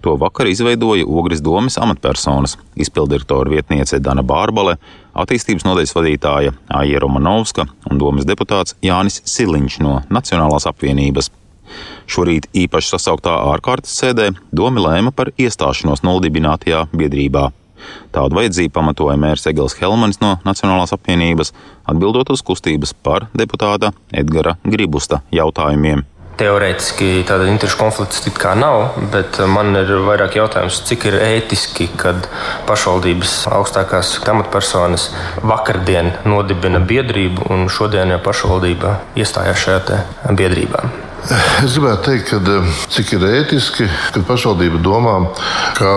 To 0.05 0.17
vakar 0.21 0.47
izveidoja 0.47 1.07
Ogres 1.07 1.41
domas 1.43 1.79
amatpersonas- 1.79 2.59
izpildirektora 2.85 3.51
vietniece 3.51 3.99
Dana 3.99 4.23
Bārbale, 4.23 4.77
attīstības 5.15 5.65
nodaļas 5.65 5.95
vadītāja 5.97 6.53
Aija 6.69 7.01
Romanovska 7.01 7.67
un 7.91 7.99
domas 7.99 8.25
deputāts 8.25 8.75
Jānis 8.83 9.23
Siliņš 9.25 9.81
no 9.81 10.03
Nacionālās 10.11 10.67
apvienības. 10.67 11.31
Šorīt 12.07 12.49
īpaši 12.53 12.95
sasauktā 12.95 13.35
ārkārtas 13.55 13.97
sēdē 14.01 14.35
Doma 14.53 14.81
lēma 14.81 15.11
par 15.11 15.33
iestāšanos 15.39 16.05
nodibinātajā 16.05 16.87
biedrībā. 16.93 17.51
Tādu 18.15 18.39
vajadzību 18.39 18.73
pamatoja 18.73 19.17
mērs 19.21 19.47
Egils 19.51 19.77
Helmanis 19.81 20.21
no 20.23 20.37
Nacionālās 20.47 20.95
apvienības, 20.97 21.53
atbildot 21.91 22.31
uz 22.31 22.43
kustības 22.43 22.95
par 22.95 23.29
deputāta 23.37 23.93
Edgara 24.13 24.57
Gribusta 24.65 25.23
jautājumiem. 25.33 26.05
Teorētiski 26.35 27.23
tāda 27.29 27.47
interešu 27.47 27.79
konflikts 27.79 28.25
it 28.27 28.39
kā 28.43 28.57
nav, 28.59 28.97
bet 29.13 29.39
man 29.47 29.71
ir 29.79 29.93
vairāk 30.03 30.35
jautājums, 30.41 30.81
cik 30.89 31.07
ir 31.11 31.17
ētiski, 31.23 31.87
kad 32.01 32.27
pašvaldības 32.67 33.37
augstākās 33.55 34.17
amatpersonas 34.33 35.11
vakardien 35.47 36.11
nodibina 36.27 36.83
biedrību 36.83 37.47
un 37.55 37.69
šodien 37.71 38.11
jau 38.17 38.21
pašvaldība 38.27 38.97
iestājās 39.15 39.63
šajā 39.63 40.01
biedrībā. 40.35 40.83
Es 41.65 41.79
gribētu 41.79 42.11
teikt, 42.11 42.35
ka 42.35 42.59
cik 42.93 43.15
ir 43.17 43.29
ētiski, 43.31 43.87
kad 44.13 44.27
pašvaldība 44.29 44.83
domā, 44.85 45.17
kā 45.79 45.95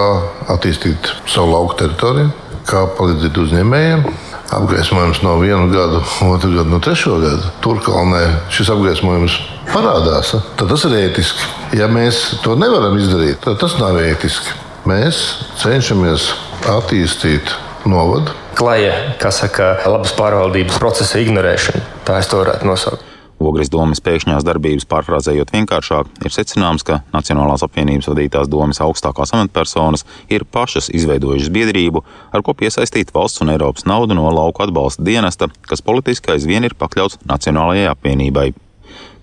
attīstīt 0.54 1.12
savu 1.28 1.52
lauku 1.56 1.82
teritoriju, 1.82 2.30
kā 2.68 2.86
palīdzēt 3.00 3.42
uzņēmējiem 3.42 4.08
apgaismojums 4.54 5.22
no 5.26 5.36
vienu 5.42 5.68
gadu, 5.74 6.02
otru 6.30 6.54
gadu, 6.54 6.70
no 6.72 6.80
trešo 6.84 7.18
gadu. 7.20 7.52
Turkalnē 7.64 8.24
šis 8.54 8.72
apgaismojums 8.72 9.36
parādās, 9.74 10.34
tad 10.60 10.72
tas 10.72 10.86
ir 10.88 10.96
ētiski. 11.02 11.52
Ja 11.80 11.90
mēs 11.92 12.40
to 12.44 12.56
nevaram 12.60 12.98
izdarīt, 13.00 13.42
tad 13.44 13.60
tas 13.62 13.78
nav 13.82 14.00
ētiski. 14.02 14.56
Mēs 14.88 15.22
cenšamies 15.60 16.32
attīstīt 16.72 17.52
novadu. 17.88 18.34
Klaja, 18.58 18.94
kas 19.22 19.44
saka, 19.44 19.76
labas 19.86 20.16
pārvaldības 20.18 20.80
procesa 20.82 21.22
ignorēšana. 21.22 21.84
Tā 22.08 22.22
es 22.22 22.32
to 22.32 22.42
varētu 22.42 22.68
nosaukt. 22.70 23.04
Ogres 23.38 23.70
domas 23.70 24.00
pēkšņās 24.02 24.42
darbības 24.48 24.88
pārfrāzējot 24.90 25.52
vienkāršāk, 25.54 26.10
ir 26.26 26.34
secināms, 26.34 26.82
ka 26.82 27.04
Nacionālās 27.14 27.62
apvienības 27.68 28.10
vadītās 28.10 28.50
domas 28.50 28.82
augstākās 28.82 29.36
amatpersonas 29.38 30.08
ir 30.34 30.46
pašas 30.50 30.90
izveidojušas 30.90 31.54
biedrību, 31.54 32.02
ar 32.34 32.42
ko 32.42 32.58
piesaistīt 32.58 33.14
valsts 33.14 33.46
un 33.46 33.54
Eiropas 33.54 33.86
naudu 33.86 34.18
no 34.18 34.26
lauku 34.34 34.66
atbalsta 34.66 35.06
dienesta, 35.06 35.52
kas 35.70 35.86
politiski 35.86 36.34
aizvien 36.34 36.66
ir 36.66 36.74
pakļauts 36.80 37.22
Nacionālajai 37.30 37.92
apvienībai. 37.94 38.56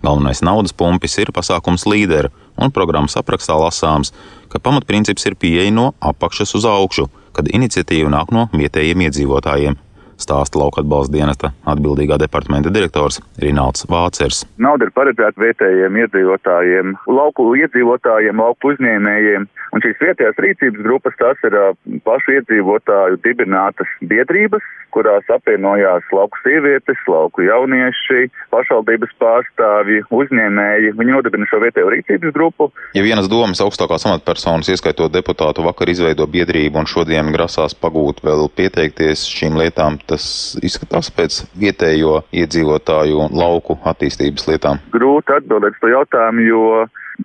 Galvenais 0.05 0.43
naudas 0.45 0.75
pumpis 0.77 1.17
ir 1.23 1.33
pasākums 1.33 1.87
līderi, 1.89 2.29
un 2.61 2.73
programmas 2.75 3.17
aprakstā 3.17 3.57
lasāms, 3.57 4.13
ka 4.53 4.61
pamatprincips 4.61 5.25
ir 5.31 5.39
pieeja 5.41 5.73
no 5.73 5.93
apakšas 6.13 6.53
uz 6.59 6.69
augšu, 6.69 7.09
kad 7.33 7.49
iniciatīva 7.49 8.13
nāk 8.13 8.35
no 8.37 8.47
vietējiem 8.53 9.09
iedzīvotājiem 9.09 9.81
stāsta 10.25 10.61
lauka 10.61 10.83
atbalsta 10.83 11.15
dienesta 11.15 11.53
atbildīgā 11.71 12.19
departamenta 12.23 12.73
direktors 12.75 13.21
Rināls 13.43 13.87
Vācers. 13.91 14.45
Nauda 14.59 14.89
ir 14.89 14.95
paredzēta 14.97 15.41
vietējiem 15.45 16.01
iedzīvotājiem, 16.05 16.95
lauku 17.11 17.51
iedzīvotājiem, 17.61 18.41
lauku 18.45 18.73
uzņēmējiem, 18.75 19.49
un 19.75 19.85
šīs 19.85 20.01
vietējās 20.03 20.41
rīcības 20.47 20.87
grupas 20.87 21.19
tās 21.21 21.45
ir 21.49 21.59
pašu 22.07 22.39
iedzīvotāju 22.39 23.21
dibinātas 23.25 23.91
biedrības, 24.03 24.65
kurās 24.95 25.27
apvienojās 25.35 26.07
lauku 26.15 26.39
sievietes, 26.45 27.01
lauku 27.11 27.43
jaunieši, 27.49 28.29
pašvaldības 28.55 29.15
pārstāvji, 29.19 30.05
uzņēmēji. 30.15 30.95
Viņi 31.01 31.17
nodibina 31.17 31.49
šo 31.51 31.59
vietējo 31.65 31.91
rīcības 31.95 32.35
grupu. 32.37 32.71
Ja 32.95 33.03
vienas 33.07 33.29
domas 33.31 33.63
augstākās 33.65 34.07
amatpersonas, 34.07 34.71
ieskaitot 34.71 35.15
deputātu, 35.15 35.67
vakar 35.67 35.91
izveido 35.91 36.29
biedrību 36.31 36.85
un 36.85 36.91
šodien 36.91 37.33
grasās 37.35 37.75
pagūt 37.75 38.23
vēl 38.27 38.47
pieteikties 38.55 39.27
šīm 39.35 39.59
lietām, 39.59 39.99
tas 40.15 40.27
izskatās 40.65 41.11
pēc 41.15 41.43
vietējo 41.59 42.23
iedzīvotāju 42.35 43.25
un 43.27 43.35
lauku 43.39 43.77
attīstības 43.91 44.47
lietām? 44.51 44.83
Grūti 44.95 45.35
atbildēt 45.35 45.77
uz 45.77 45.83
to 45.83 45.91
jautājumu, 45.93 46.47
jo 46.47 46.63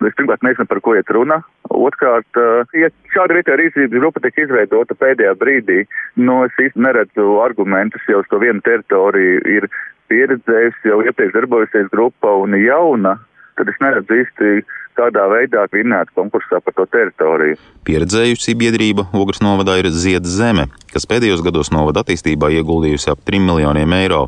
es 0.06 0.16
pirmkārt 0.18 0.44
nezinu, 0.46 0.66
par 0.70 0.82
ko 0.84 0.96
iet 0.98 1.10
runa. 1.14 1.40
Otrkārt, 1.70 2.40
ja 2.74 2.90
šāda 3.14 3.36
vietējā 3.38 3.58
rīcības 3.60 4.02
grupa 4.02 4.22
tiek 4.24 4.42
izveidota 4.44 4.96
pēdējā 4.98 5.36
brīdī, 5.38 5.84
no 6.18 6.42
es 6.46 6.58
īsti 6.58 6.82
neredzu 6.82 7.38
argumentus, 7.44 8.04
jau 8.10 8.22
uz 8.24 8.30
to 8.30 8.40
vienu 8.42 8.62
teritoriju 8.66 9.42
ir 9.56 9.68
pieredzējusi, 10.10 10.90
jau 10.90 11.00
iepriekš 11.06 11.36
darbojusies 11.36 11.90
grupa 11.94 12.34
un 12.42 12.58
jauna, 12.58 13.16
tad 13.58 13.70
es 13.70 13.78
neredzu 13.82 14.18
īsti 14.24 14.54
kādā 15.00 15.24
veidā 15.32 15.64
vinnēt 15.72 16.12
konkursā 16.16 16.60
par 16.64 16.76
to 16.76 16.86
teritoriju. 16.92 17.58
Pieredzējusi 17.88 18.56
biedrība 18.60 19.06
Ogres 19.16 19.40
novadā 19.44 19.78
ir 19.80 19.88
Ziedz 19.94 20.28
zeme, 20.36 20.68
kas 20.92 21.08
pēdējos 21.08 21.44
gados 21.46 21.72
novada 21.74 22.04
attīstībā 22.04 22.52
ieguldījusi 22.58 23.12
ap 23.12 23.22
3 23.28 23.40
miljoniem 23.46 23.96
eiro. 23.96 24.26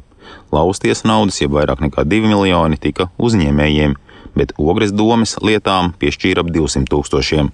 Lausties 0.52 1.04
naudas, 1.08 1.40
jeb 1.42 1.52
vairāk 1.56 1.82
nekā 1.84 2.06
2 2.08 2.30
miljoni, 2.30 2.80
tika 2.80 3.10
uzņēmējiem, 3.20 3.96
bet 4.38 4.54
Ogres 4.60 4.94
domas 4.96 5.36
lietām 5.44 5.92
piešķīra 6.00 6.44
ap 6.44 6.52
200 6.54 6.88
tūkstošiem. 6.92 7.52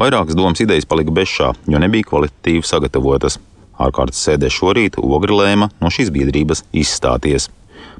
Vairākas 0.00 0.38
domas 0.38 0.62
idejas 0.64 0.88
palika 0.88 1.12
bešā, 1.12 1.52
jo 1.68 1.80
nebija 1.82 2.06
kvalitatīvi 2.08 2.64
sagatavotas. 2.64 3.36
Ārkārtas 3.78 4.20
sēdē 4.24 4.48
šorīt 4.50 4.96
Ogre 4.98 5.36
lēma 5.38 5.68
no 5.82 5.90
šīs 5.92 6.10
biedrības 6.14 6.64
izstāties. 6.74 7.50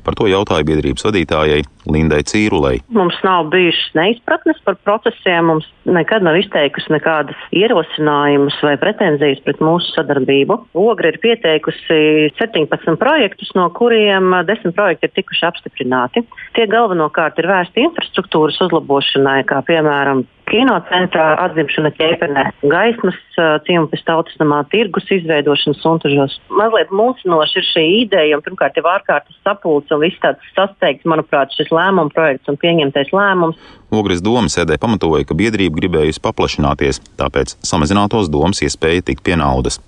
Par 0.08 0.16
to 0.16 0.24
jautāja 0.24 0.64
biedrības 0.64 1.04
vadītājai 1.04 1.58
Lindai 1.92 2.22
Cīrulei. 2.24 2.78
Mums 2.96 3.18
nav 3.26 3.50
bijušas 3.52 3.90
neizpratnes 3.92 4.56
par 4.64 4.78
procesiem, 4.80 5.50
mums 5.50 5.66
nekad 5.84 6.24
nav 6.24 6.38
izteikusi 6.40 6.94
nekādas 6.94 7.42
ierosinājumus 7.52 8.56
vai 8.64 8.78
pretenzijas 8.80 9.42
pret 9.44 9.60
mūsu 9.60 9.92
sadarbību. 9.92 10.56
Ogre 10.80 11.12
ir 11.12 11.20
pieteikusi 11.20 12.00
17 12.40 12.96
projektus, 12.96 13.52
no 13.58 13.66
kuriem 13.76 14.32
10 14.48 14.72
projekti 14.78 15.10
ir 15.10 15.14
tikuši 15.20 15.44
apstiprināti. 15.50 16.24
Tie 16.56 16.64
galvenokārt 16.72 17.36
ir 17.42 17.52
vērsti 17.52 17.84
infrastruktūras 17.90 18.62
uzlabošanai, 18.64 19.42
kā 19.52 19.60
piemēram 19.68 20.24
kinocentrā 20.48 21.26
atzimšana 21.44 21.90
ķēpenē, 21.96 22.44
gaismas 22.72 23.18
ciemata 23.66 24.00
tautas 24.08 24.36
namā, 24.40 24.62
tirgus 24.72 25.08
izveidošana 25.14 25.78
suntužos. 25.82 26.38
Mazliet 26.58 26.92
mulsinoši 26.94 27.60
ir 27.60 27.66
šī 27.68 27.84
ideja, 28.02 28.38
un 28.38 28.44
pirmkārt 28.46 28.78
jau 28.78 28.86
ārkārtas 28.90 29.36
sapulce 29.46 29.94
un 29.94 30.02
viss 30.04 30.20
tāds 30.22 30.52
sasteigts, 30.56 31.06
manuprāt, 31.08 31.52
šis 31.56 31.72
lēmuma 31.74 32.12
projekts 32.14 32.50
un 32.50 32.58
pieņemtais 32.60 33.12
lēmums. 33.14 33.60
Ogres 33.94 34.24
doma 34.24 34.50
sēdē 34.52 34.78
pamatoja, 34.80 35.26
ka 35.28 35.36
biedrība 35.38 35.80
gribējusi 35.80 36.24
paplašināties, 36.24 37.02
tāpēc 37.20 37.56
samazinātos 37.64 38.32
domas 38.32 38.64
iespēja 38.64 39.06
tikt 39.10 39.24
pie 39.26 39.38
naudas. 39.40 39.80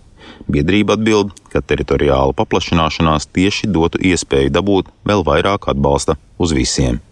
Biedrība 0.50 0.96
atbild, 0.96 1.34
ka 1.52 1.60
teritoriāla 1.64 2.36
paplašināšanās 2.36 3.28
tieši 3.34 3.68
dotu 3.72 4.00
iespēju 4.12 4.52
dabūt 4.54 4.88
vēl 5.08 5.24
vairāk 5.26 5.68
atbalsta 5.72 6.16
uz 6.40 6.56
visiem. 6.56 7.02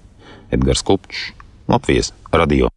Edgars 0.54 0.84
Kupčs, 0.86 1.30
Latvijas 1.68 2.14
radio. 2.32 2.72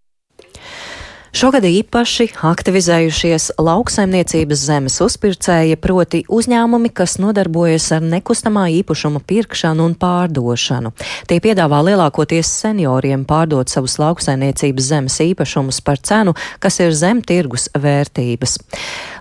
Šogad 1.32 1.64
īpaši 1.64 2.26
aktivizējušies 2.44 3.46
lauksaimniecības 3.64 4.64
zemes 4.68 4.98
uzpircēji, 5.00 5.78
proti 5.80 6.20
uzņēmumi, 6.28 6.92
kas 6.92 7.16
nodarbojas 7.24 7.86
ar 7.96 8.04
nekustamā 8.04 8.66
īpašuma 8.82 9.22
pirkšanu 9.30 9.86
un 9.88 9.96
pārdošanu. 9.96 10.92
Tie 11.32 11.40
piedāvā 11.40 11.80
lielākoties 11.88 12.52
senioriem 12.66 13.24
pārdot 13.30 13.72
savus 13.72 13.96
lauksaimniecības 14.04 14.92
zemes 14.92 15.18
īpašumus 15.24 15.80
par 15.88 16.04
cenu, 16.04 16.36
kas 16.60 16.82
ir 16.84 16.92
zem 16.92 17.24
tirgus 17.24 17.70
vērtības. 17.80 18.60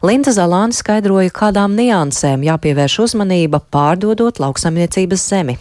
Linda 0.03 0.35
Zalāna 0.35 0.75
skaidroja, 0.75 1.31
kādām 1.31 1.79
niansēm 1.79 2.43
jāpievērš 2.43 3.05
uzmanība 3.07 3.63
pārdodot 3.71 4.43
lauksaimniecības 4.43 5.31
zemi. 5.31 5.61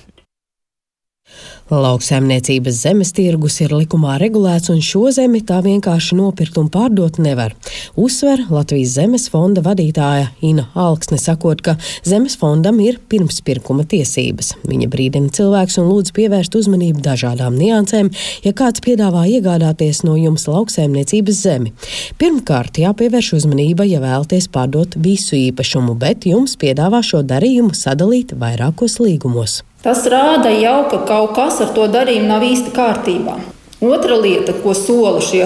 Lauksaimniecības 1.69 2.79
zemes 2.81 3.11
tirgus 3.13 3.59
ir 3.61 3.75
likumā 3.77 4.15
regulēts, 4.17 4.71
un 4.73 4.79
šo 4.81 5.11
zemi 5.13 5.43
tā 5.45 5.59
vienkārši 5.61 6.15
nopirkt 6.17 6.57
un 6.57 6.65
pārdot 6.73 7.19
nevar. 7.21 7.53
Uzsver 7.93 8.41
Latvijas 8.49 8.95
zemes 8.97 9.27
fonda 9.29 9.61
vadītāja 9.61 10.31
Ina 10.41 10.65
Alksne, 10.73 11.19
sakot, 11.21 11.61
ka 11.61 11.75
zemes 12.07 12.39
fondam 12.41 12.81
ir 12.81 12.97
pirmspirkuma 13.11 13.85
tiesības. 13.85 14.55
Viņa 14.65 14.89
brīdina 14.89 15.29
cilvēks 15.35 15.77
un 15.83 15.91
lūdz 15.91 16.15
pievērst 16.17 16.57
uzmanību 16.57 17.05
dažādām 17.05 17.61
niansēm, 17.61 18.09
ja 18.47 18.55
kāds 18.57 18.81
piedāvā 18.81 19.27
iegādāties 19.29 20.01
no 20.09 20.17
jums 20.17 20.49
lauksaimniecības 20.49 21.45
zemi. 21.45 21.73
Pirmkārt, 22.17 22.81
jāpievērš 22.81 23.35
uzmanība, 23.43 23.85
ja 23.85 24.01
vēlaties 24.01 24.49
pārdot 24.49 24.97
visu 24.97 25.37
īpašumu, 25.37 25.93
bet 26.01 26.25
jums 26.25 26.57
piedāvā 26.57 27.05
šo 27.05 27.21
darījumu 27.21 27.77
sadalīt 27.77 28.33
vairākos 28.41 28.97
līgumos. 29.05 29.61
Tas 29.79 30.03
rāda 30.11 30.51
jau, 30.51 30.89
ka 30.91 30.97
kaut 31.07 31.37
kas 31.37 31.61
ar 31.63 31.69
to 31.75 31.85
darījumu 31.87 32.27
nav 32.27 32.43
īsti 32.43 32.73
kārtībā. 32.75 33.37
Otra 33.79 34.17
lieta, 34.19 34.51
ko 34.59 34.73
sola 34.75 35.21
šie 35.23 35.45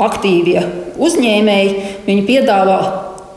aktīvie 0.00 0.62
uzņēmēji, 1.04 1.74
viņi 2.06 2.22
piedāvā 2.24 2.78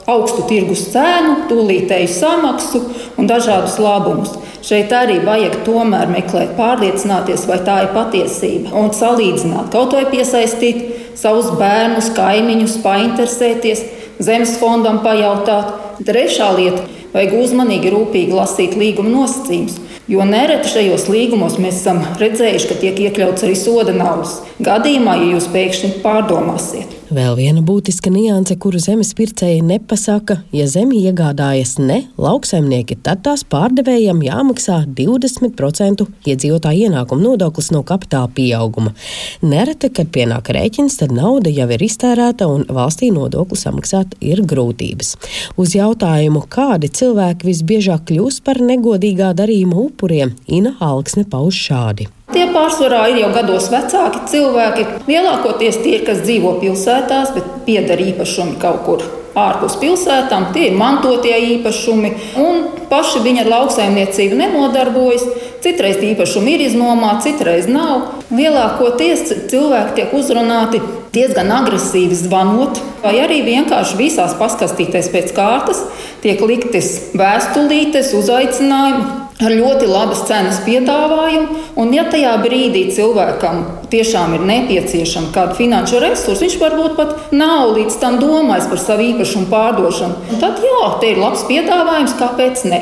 augstu 0.07 0.45
tirgus 0.47 0.86
cēnu, 0.93 1.49
tūlītēju 1.49 2.07
samaksu 2.13 2.79
un 3.19 3.27
dažādus 3.27 3.75
labumus. 3.83 4.38
Šeit 4.63 4.93
arī 4.95 5.17
vajag 5.25 5.60
tomēr 5.67 6.07
meklēt, 6.12 6.55
pārliecināties, 6.55 7.43
vai 7.49 7.60
tā 7.67 7.81
ir 7.83 7.91
patiesība 7.95 8.71
un 8.79 8.93
salīdzināt, 8.95 9.67
kaut 9.75 9.97
vai 9.97 10.05
piesaistīt 10.07 11.12
savus 11.19 11.51
bērnus, 11.60 12.07
kaimiņus, 12.15 12.77
painteresēties, 12.88 13.83
zemes 14.23 14.55
fondam 14.62 15.03
pajautāt. 15.03 15.75
Trešā 16.07 16.53
lieta- 16.55 16.88
vajag 17.13 17.36
uzmanīgi, 17.36 17.91
rūpīgi 17.91 18.39
lasīt 18.39 18.79
līguma 18.79 19.12
nosacījumus. 19.12 19.81
Jo 20.08 20.24
nereti 20.24 20.70
šajos 20.72 21.10
līgumos 21.12 21.58
mēs 21.60 21.82
esam 21.82 21.98
redzējuši, 22.22 22.67
ka 22.70 22.78
tiek 22.80 23.00
iekļauts 23.08 23.43
arī 23.43 23.58
soda 23.60 23.91
naudas. 23.96 24.38
Gadījumā, 24.63 25.17
ja 25.20 25.34
jūs 25.34 25.50
pēkšņi 25.52 25.98
pārdomāsiet, 26.06 26.96
Vēl 27.08 27.38
viena 27.38 27.62
būtiska 27.63 28.12
nianse, 28.12 28.58
kuru 28.60 28.82
zemes 28.84 29.13
pircēji 29.15 29.62
nepasaka, 29.63 30.41
ja 30.52 30.65
zemi 30.67 30.98
iegādājas 31.08 31.78
ne 31.80 32.02
lauksaimnieki, 32.20 32.98
tad 33.06 33.22
tās 33.24 33.46
pārdevējiem 33.48 34.20
jāmaksā 34.26 34.82
20% 34.98 36.04
iedzīvotāju 36.28 36.89
ienākuma 36.89 37.24
nodoklis 37.24 37.72
no 37.72 37.80
kapitāla 37.88 38.28
pieauguma. 38.36 38.91
Nereti, 39.39 39.88
kad 39.88 40.12
pienāk 40.12 40.52
rēķins, 40.52 41.00
tad 41.00 41.15
nauda 41.15 41.54
jau 41.54 41.70
ir 41.78 41.88
iztērēta 41.88 42.50
un 42.52 42.67
valstī 42.67 43.13
nodokli 43.15 43.62
samaksāt 43.62 44.20
ir 44.20 44.43
grūtības. 44.43 45.15
Uz 45.56 45.80
jautājumu, 45.80 46.43
kādi 46.52 46.91
cilvēki 46.91 47.54
visbiežāk 47.54 48.10
kļūst 48.12 48.43
par 48.43 48.60
negodīgā 48.60 49.32
darījuma 49.39 49.80
upuriem, 49.88 50.36
Ina 50.60 50.76
Alksne 50.84 51.24
pauž 51.32 51.63
šādi. 51.70 52.12
Tie 52.38 52.45
pārsvarā 52.54 53.00
ir 53.10 53.15
jau 53.23 53.30
gados 53.34 53.65
vecāki 53.73 54.19
cilvēki. 54.30 54.84
Lielākoties 55.08 55.80
tie, 55.82 55.95
kas 56.06 56.19
dzīvo 56.21 56.52
pilsētās, 56.62 57.32
bet 57.34 57.47
pieder 57.65 57.97
īpašumi 58.12 58.60
kaut 58.62 58.84
kur 58.86 59.06
ārpus 59.38 59.80
pilsētām, 59.82 60.52
tie 60.54 60.67
ir 60.67 60.78
mantotie 60.78 61.34
īpašumi, 61.56 62.13
un 62.38 62.62
paši 62.91 63.23
viņi 63.26 63.41
ar 63.41 63.52
lauksaimniecību 63.56 64.38
nenodarbojas. 64.38 65.26
Citreiz 65.65 65.97
īpašumi 66.12 66.54
ir 66.54 66.67
iznomāti, 66.67 67.32
citreiz 67.32 67.65
nav. 67.73 68.21
Lielākoties 68.30 69.26
cilvēki 69.50 69.97
tiek 69.97 70.13
uzrunāti 70.13 70.86
diezgan 71.17 71.50
agresīvi 71.58 72.21
zvanot, 72.21 72.78
vai 73.02 73.17
arī 73.26 73.41
vienkārši 73.50 73.97
visās 73.97 74.38
paskastīties 74.38 75.10
pēc 75.10 75.34
kārtas 75.34 75.88
tiek 76.21 76.45
liktas 76.45 77.00
vēstulītes, 77.17 78.13
uzaicinājumi 78.21 79.26
ar 79.43 79.54
ļoti 79.54 79.88
labas 79.89 80.23
cenas 80.28 80.62
piedāvājumu. 80.65 81.62
Un, 81.78 81.93
ja 81.93 82.08
tajā 82.10 82.34
brīdī 82.41 82.88
cilvēkam 82.95 83.63
tiešām 83.91 84.34
ir 84.38 84.45
nepieciešama 84.50 85.32
kāda 85.36 85.58
finanšu 85.58 86.02
resursa, 86.02 86.41
viņš 86.43 86.58
varbūt 86.62 86.95
pat 86.97 87.34
nav 87.38 87.76
līdz 87.78 88.00
tam 88.02 88.17
domājis 88.21 88.69
par 88.71 88.82
savu 88.82 89.06
īpašumu 89.12 89.50
pārdošanu, 89.52 90.39
tad 90.41 90.63
jā, 90.65 90.86
te 91.02 91.13
ir 91.13 91.21
labs 91.21 91.45
piedāvājums, 91.50 92.17
kāpēc 92.17 92.65
ne? 92.71 92.82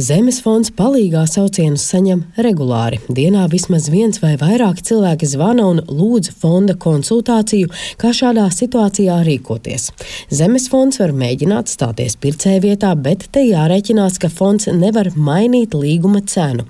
Zemes 0.00 0.38
fonds 0.40 0.70
palīgā 0.72 1.26
saucienus 1.28 1.82
saņem 1.90 2.22
regulāri. 2.40 3.00
Dienā 3.12 3.42
vismaz 3.52 3.90
viens 3.92 4.20
vai 4.22 4.30
vairāki 4.40 4.84
cilvēki 4.86 5.26
zvana 5.28 5.66
un 5.68 5.82
lūdz 5.84 6.30
fonda 6.40 6.72
konsultāciju, 6.80 7.68
kā 8.00 8.12
šādā 8.16 8.46
situācijā 8.54 9.18
rīkoties. 9.26 9.90
Zemes 10.32 10.70
fonds 10.72 11.02
var 11.02 11.12
mēģināt 11.12 11.68
stāties 11.68 12.16
pircēja 12.22 12.62
vietā, 12.64 12.94
bet 12.96 13.26
te 13.34 13.42
jārēķinās, 13.44 14.16
ka 14.22 14.30
fonds 14.32 14.70
nevar 14.72 15.10
mainīt 15.16 15.76
līguma 15.76 16.22
cenu. 16.24 16.64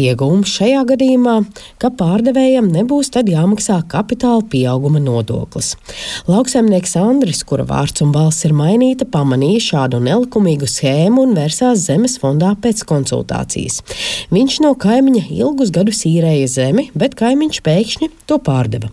Iegūms 0.00 0.54
šajā 0.56 0.86
gadījumā, 0.92 1.36
ka 1.82 1.92
pārdevējam 2.00 2.70
nebūs 2.72 3.12
tad 3.12 3.28
jāmaksā 3.28 3.82
kapitāla 3.92 4.46
pieauguma 4.48 5.02
nodoklis. 5.04 5.74
Lauksaimnieks 6.30 6.96
Andris, 7.02 7.44
kura 7.44 7.68
vārds 7.68 8.00
un 8.06 8.16
balss 8.16 8.48
ir 8.48 8.56
mainīta, 8.56 9.04
pamanīja 9.04 9.66
šādu 9.68 10.00
nelikumīgu 10.06 10.70
schēmu 10.70 11.28
un 11.28 11.36
vērsās 11.36 11.84
Zemes 11.90 12.16
fondā 12.22 12.54
pēc 12.56 12.69
konsultācijas. 12.86 13.80
Viņš 14.30 14.60
no 14.64 14.72
kaimiņa 14.78 15.24
ilgus 15.34 15.72
gadus 15.74 16.04
īrēja 16.08 16.48
zemi, 16.50 16.88
bet 16.94 17.16
kaimiņš 17.18 17.60
pēkšņi 17.66 18.10
to 18.30 18.38
pārdeva. 18.46 18.90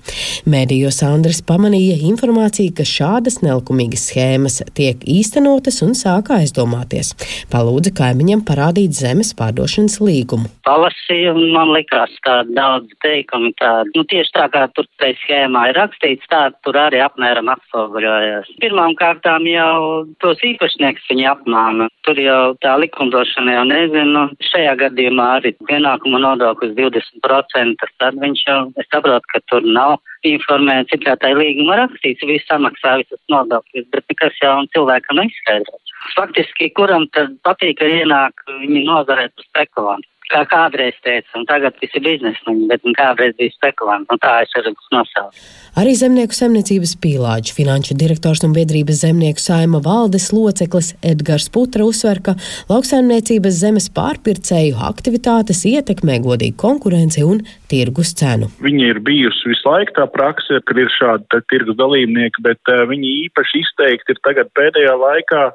Mēdījos 0.50 1.02
Andris 1.06 1.44
pamanīja 1.46 2.00
informāciju, 2.10 2.74
ka 2.78 2.86
šādas 2.88 3.42
nelikumīgas 3.44 4.08
schēmas 4.10 4.62
tiek 4.78 5.02
īstenotas 5.06 5.82
un 5.86 5.94
sāka 5.98 6.40
aizdomāties. 6.42 7.14
Palūdza 7.54 7.94
kaimiņam 7.98 8.44
parādīt 8.48 8.98
zemes 8.98 9.34
pārdošanas 9.38 10.00
līgumu. 10.04 10.50
Palasīju, 10.68 11.36
un 11.38 11.54
man 11.56 11.72
likās 11.76 12.14
tādi 12.26 12.56
daudz 12.58 12.92
teikumi, 13.06 13.54
tādi, 13.62 13.94
nu 13.96 14.06
tieši 14.10 14.34
tā 14.36 14.48
kā 14.54 14.66
tur 14.76 14.88
tai 15.02 15.14
schēmā 15.22 15.70
ir 15.72 15.80
rakstīts, 15.80 16.28
tā 16.32 16.48
tur 16.66 16.80
arī 16.80 17.02
apmēram 17.06 17.52
atspoguļojās. 17.54 18.52
Pirmām 18.64 18.96
kārtām 19.00 19.48
jau 19.50 20.06
tos 20.24 20.42
īpašnieks 20.46 21.08
viņi 21.12 21.28
apmāna. 21.32 21.90
Tur 22.08 22.20
jau 22.22 22.42
tā 22.64 22.76
likumdošana 22.82 23.57
jau 23.58 23.66
nezinu. 23.68 24.24
Šajā 24.50 24.76
gadījumā 24.82 25.28
arī 25.40 25.54
pienākuma 25.70 26.22
nodoklis 26.24 26.76
20%, 26.78 27.88
tad 28.02 28.20
viņš 28.22 28.44
jau, 28.48 28.60
es 28.82 28.90
saprotu, 28.94 29.32
ka 29.34 29.42
tur 29.52 29.66
nav 29.66 29.98
informēts, 30.28 30.94
ir 30.94 31.04
kā 31.06 31.16
tā 31.22 31.34
līguma 31.38 31.80
rakstīts, 31.82 32.26
viss 32.30 32.48
samaksā 32.52 32.98
visas 33.02 33.22
nodokļus, 33.34 33.90
bet 33.94 34.06
nekas 34.14 34.42
jau 34.44 34.56
cilvēkam 34.76 35.22
neizskaidrots. 35.22 35.96
Faktiski, 36.18 36.70
kuram 36.78 37.08
tad 37.16 37.34
patīk, 37.48 37.80
ka 37.82 37.90
ienāk 38.00 38.46
viņi 38.62 38.86
nozarē 38.88 39.28
par 39.34 39.50
spekulantu? 39.52 40.10
Kā 40.32 40.44
kādreiz 40.50 40.98
teica, 41.06 41.30
un 41.40 41.46
tagad 41.50 41.78
viss 41.82 41.96
ir 41.98 42.04
biznesmeņi, 42.06 42.68
bet 42.72 42.86
kādreiz 42.98 43.36
bija 43.40 43.54
spekulanti, 43.56 44.10
un 44.14 44.22
tā 44.24 44.34
es 44.44 44.54
arī 44.60 44.74
nosaucu. 44.94 45.46
Arī 45.78 45.94
zemnieku 45.98 46.34
saimniecības 46.34 46.96
pīlāģi 47.04 47.54
finanšu 47.54 47.98
direktors 48.00 48.44
un 48.48 48.56
biedrības 48.56 49.04
zemnieku 49.04 49.44
saima 49.44 49.82
valdes 49.84 50.32
loceklis 50.34 50.94
Edgars 51.06 51.50
Putra 51.54 51.86
uzsver, 51.86 52.22
ka 52.26 52.36
lauksaimniecības 52.72 53.62
zemes 53.62 53.90
pārpircēju 53.94 54.80
aktivitātes 54.90 55.64
ietekmē 55.70 56.20
godīgu 56.26 56.58
konkurenci 56.64 57.26
un 57.28 57.44
tirgus 57.72 58.16
cenu. 58.18 58.50
Viņa 58.64 58.92
ir 58.94 59.04
bijusi 59.06 59.54
visu 59.54 59.70
laiku 59.70 59.96
tā 60.00 60.08
praksa, 60.12 60.62
kad 60.66 60.82
ir 60.82 60.92
šādi 60.98 61.44
tirgus 61.52 61.78
dalībnieki, 61.80 62.44
bet 62.46 62.74
uh, 62.74 62.84
viņi 62.90 63.14
īpaši 63.28 63.64
izteikti 63.64 64.16
ir 64.16 64.22
tagad 64.26 64.52
pēdējā 64.58 64.98
laikā 64.98 65.46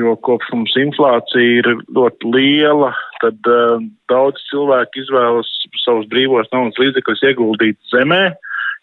jo 0.00 0.14
kopš 0.24 0.52
mums 0.54 0.76
inflācija 0.80 1.58
ir 1.60 1.68
ļoti 1.92 2.30
liela, 2.32 2.92
tad 3.24 3.50
uh, 3.50 3.82
daudz 4.12 4.40
cilvēku 4.50 5.02
izvēlas 5.02 5.50
savus 5.84 6.08
brīvos 6.12 6.48
naudas 6.54 6.80
līdzekļus 6.80 7.24
ieguldīt 7.28 7.78
zemē, 7.92 8.22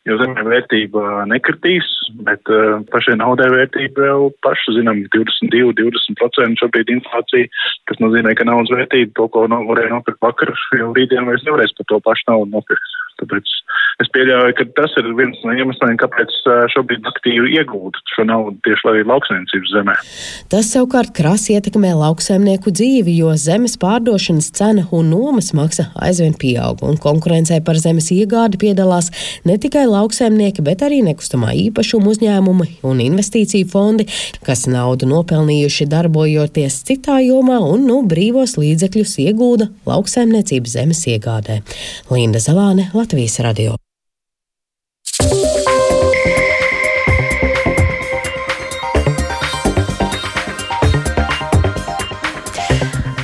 jo 0.07 0.17
zemē 0.21 0.45
vērtība 0.47 1.25
nekritīs, 1.31 1.89
bet 2.27 2.53
uh, 2.53 2.79
pašai 2.93 3.17
naudai 3.19 3.49
vērtība 3.55 4.09
jau 4.11 4.29
paši 4.45 4.77
zinām 4.77 5.01
22, 5.15 5.73
20% 5.81 6.63
šobrīd 6.63 6.93
inflācija, 6.99 7.49
kas 7.89 8.01
nozīmē, 8.03 8.35
ka 8.37 8.47
naudas 8.47 8.73
vērtība 8.75 9.15
to, 9.17 9.29
ko 9.33 9.47
varēja 9.49 9.95
nopirkt 9.95 10.21
vakar, 10.25 10.53
jau 10.77 10.93
rītdien 10.97 11.29
vairs 11.29 11.45
nevarēs 11.47 11.75
par 11.79 11.89
to 11.89 12.03
pašu 12.05 12.29
naudu 12.31 12.53
nopirkt. 12.53 12.98
Tāpēc 13.19 13.55
es 13.99 14.09
pieļauju, 14.15 14.55
ka 14.57 14.65
tas 14.77 14.93
ir 14.99 15.09
viens 15.17 15.39
no 15.43 15.53
iemesliem, 15.55 15.97
kāpēc 15.99 16.35
šobrīd 16.73 17.07
aktīvi 17.09 17.55
iegūt 17.59 17.99
šo 18.13 18.25
naudu 18.27 18.55
tieši 18.65 19.03
lauksaimniecības 19.09 19.73
zemē. 19.75 19.95
Tas 20.51 20.71
savukārt 20.73 21.11
krasi 21.15 21.57
ietekmē 21.57 21.91
lauksaimnieku 21.99 22.71
dzīvi, 22.75 23.17
jo 23.19 23.33
zemes 23.39 23.75
pārdošanas 23.81 24.49
cena 24.55 24.85
un 24.95 25.11
nomas 25.11 25.51
maksa 25.57 25.89
aizvien 25.99 26.35
pieaug, 26.39 26.83
un 26.87 26.99
konkurencē 27.01 27.59
par 27.65 27.79
zemes 27.81 28.09
iegādi 28.15 28.59
piedalās 28.61 29.11
ne 29.47 29.57
tikai 29.61 29.85
lauksaimnieki, 29.89 30.63
bet 30.65 30.85
arī 30.87 31.01
nekustamā 31.05 31.51
īpašuma 31.67 32.13
uzņēmumi 32.13 32.69
un 32.87 33.03
investīciju 33.03 33.67
fondi, 33.71 34.07
kas 34.47 34.65
naudu 34.71 35.09
nopelnījuši 35.11 35.89
darbojoties 35.91 36.81
citā 36.87 37.19
jomā 37.25 37.59
un 37.65 37.85
nu 37.89 37.99
brīvos 38.07 38.55
līdzekļus 38.61 39.17
iegūda 39.27 39.69
lauksaimniecības 39.89 40.77
zemes 40.79 41.03
iegādē. 41.11 41.59
Linda 42.13 42.39
Zalāne, 42.43 42.87
Latvijas 42.93 43.08
radio. 43.43 43.75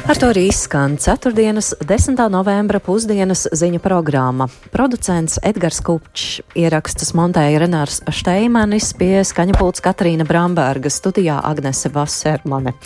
Ar 0.06 0.20
to 0.22 0.28
arī 0.30 0.46
izskan 0.48 0.98
4. 1.02 1.34
10. 1.82 2.20
novembra 2.30 2.80
pusdienas 2.80 3.48
ziņu 3.52 3.82
programma. 3.82 4.46
Producents 4.72 5.40
Edgars 5.44 5.82
Kupčs, 5.82 6.44
ierakstus 6.56 7.12
montēja 7.18 7.60
Renārs 7.64 8.00
Šteimanis, 8.14 8.94
pie 8.96 9.26
skaņapults 9.28 9.82
Katrīna 9.82 10.24
Bramberga, 10.30 10.94
studijā 10.94 11.42
Agnese 11.44 11.90
Vasermane. 11.90 12.78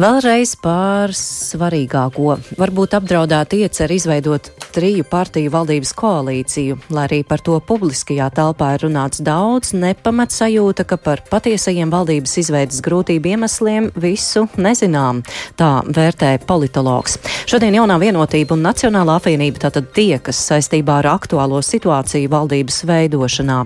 Vēlreiz 0.00 0.54
par 0.56 1.12
svarīgāko. 1.12 2.38
Varbūt 2.56 2.94
apdraudēt 2.96 3.52
ieceri 3.58 3.98
izveidot 4.00 4.46
triju 4.72 5.04
partiju 5.04 5.50
valdības 5.52 5.90
koalīciju, 5.98 6.78
lai 6.94 7.02
arī 7.04 7.18
par 7.28 7.42
to 7.44 7.58
publiskajā 7.68 8.30
telpā 8.32 8.70
ir 8.78 8.86
runāts 8.86 9.20
daudz, 9.20 9.74
nepamat 9.76 10.32
sajūta, 10.32 10.86
ka 10.88 10.96
par 10.96 11.20
patiesajiem 11.28 11.92
valdības 11.92 12.32
izveidas 12.40 12.80
grūtību 12.86 13.34
iemesliem 13.34 13.90
visu 14.00 14.46
nezinām. 14.56 15.20
Tā 15.60 15.82
vērtē 15.84 16.32
politologs. 16.48 17.18
Šodien 17.50 17.76
jaunā 17.76 17.98
vienotība 18.00 18.56
un 18.56 18.64
Nacionālā 18.64 19.18
apvienība 19.20 19.66
tātad 19.66 19.92
tiekas 19.92 20.40
saistībā 20.48 21.02
ar 21.02 21.10
aktuālo 21.12 21.60
situāciju 21.66 22.32
valdības 22.32 22.86
veidošanā. 22.88 23.58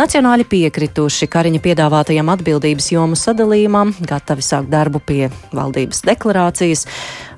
Nacionāļi 0.00 0.48
piekrituši 0.56 1.30
Kariņa 1.30 1.62
piedāvātajam 1.68 2.34
atbildības 2.34 2.90
jomu 2.96 3.20
sadalījumam, 3.20 3.94
gatavi 4.10 4.48
sākt 4.48 4.74
darbu 4.74 5.04
pie 5.06 5.28
valdības 5.52 5.67
valdības 5.68 6.02
deklarācijas. 6.08 6.86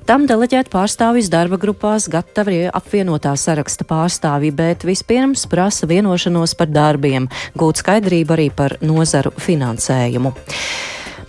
Tam 0.09 0.25
deleģēt 0.27 0.71
pārstāvjus 0.73 1.29
darba 1.31 1.59
grupās 1.61 2.09
gatavi 2.11 2.65
apvienotā 2.73 3.37
saraksta 3.39 3.85
pārstāvji, 3.87 4.51
bet 4.57 4.87
vispirms 4.89 5.45
prasa 5.51 5.87
vienošanos 5.91 6.57
par 6.59 6.73
darbiem, 6.73 7.29
gūt 7.59 7.85
skaidrību 7.85 8.35
arī 8.35 8.49
par 8.51 8.79
nozaru 8.83 9.35
finansējumu. 9.39 10.35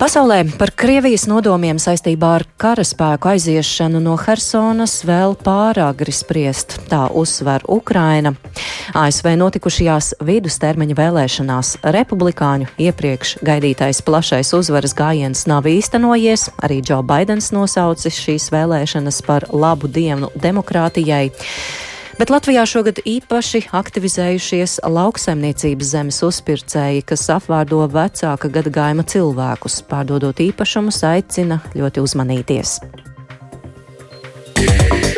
Pasaulē 0.02 0.40
par 0.58 0.72
Krievijas 0.74 1.28
nodomiem 1.30 1.78
saistībā 1.78 2.30
ar 2.40 2.44
karaspēku 2.58 3.30
aiziešanu 3.36 4.00
no 4.02 4.16
Hersonas 4.18 4.96
vēl 5.06 5.36
pāragri 5.46 6.10
spriest, 6.10 6.80
tā 6.90 7.04
uzsver 7.14 7.62
Ukraina. 7.70 8.32
ASV 8.98 9.36
notikušajās 9.38 10.16
vidustermiņa 10.26 10.98
vēlēšanās 10.98 11.76
republikāņu 11.98 12.72
iepriekš 12.82 13.36
gaidītais 13.46 14.02
plašais 14.02 14.56
uzvaras 14.58 14.98
gājiens 14.98 15.46
nav 15.46 15.70
īstenojies, 15.70 16.48
arī 16.66 16.82
Džo 16.82 17.04
Baidens 17.06 17.52
nosaucis 17.54 18.18
šīs 18.26 18.50
vēlēšanas 18.58 19.22
par 19.30 19.46
labu 19.54 19.86
dienu 19.86 20.34
demokrātijai. 20.34 21.28
Bet 22.22 22.30
Latvijā 22.30 22.62
šogad 22.70 23.00
īpaši 23.02 23.64
aktivizējušies 23.74 24.76
lauksaimniecības 24.86 25.94
zemes 25.96 26.20
uzpircēji, 26.28 27.02
kas 27.10 27.24
apvārdo 27.34 27.82
vecāka 27.90 28.52
gadagājuma 28.60 29.08
cilvēkus, 29.10 29.80
pārdodot 29.90 30.44
īpašumus, 30.46 31.02
aicina 31.10 31.58
ļoti 31.74 32.06
uzmanīties. 32.06 32.78
Yeah. 34.62 35.11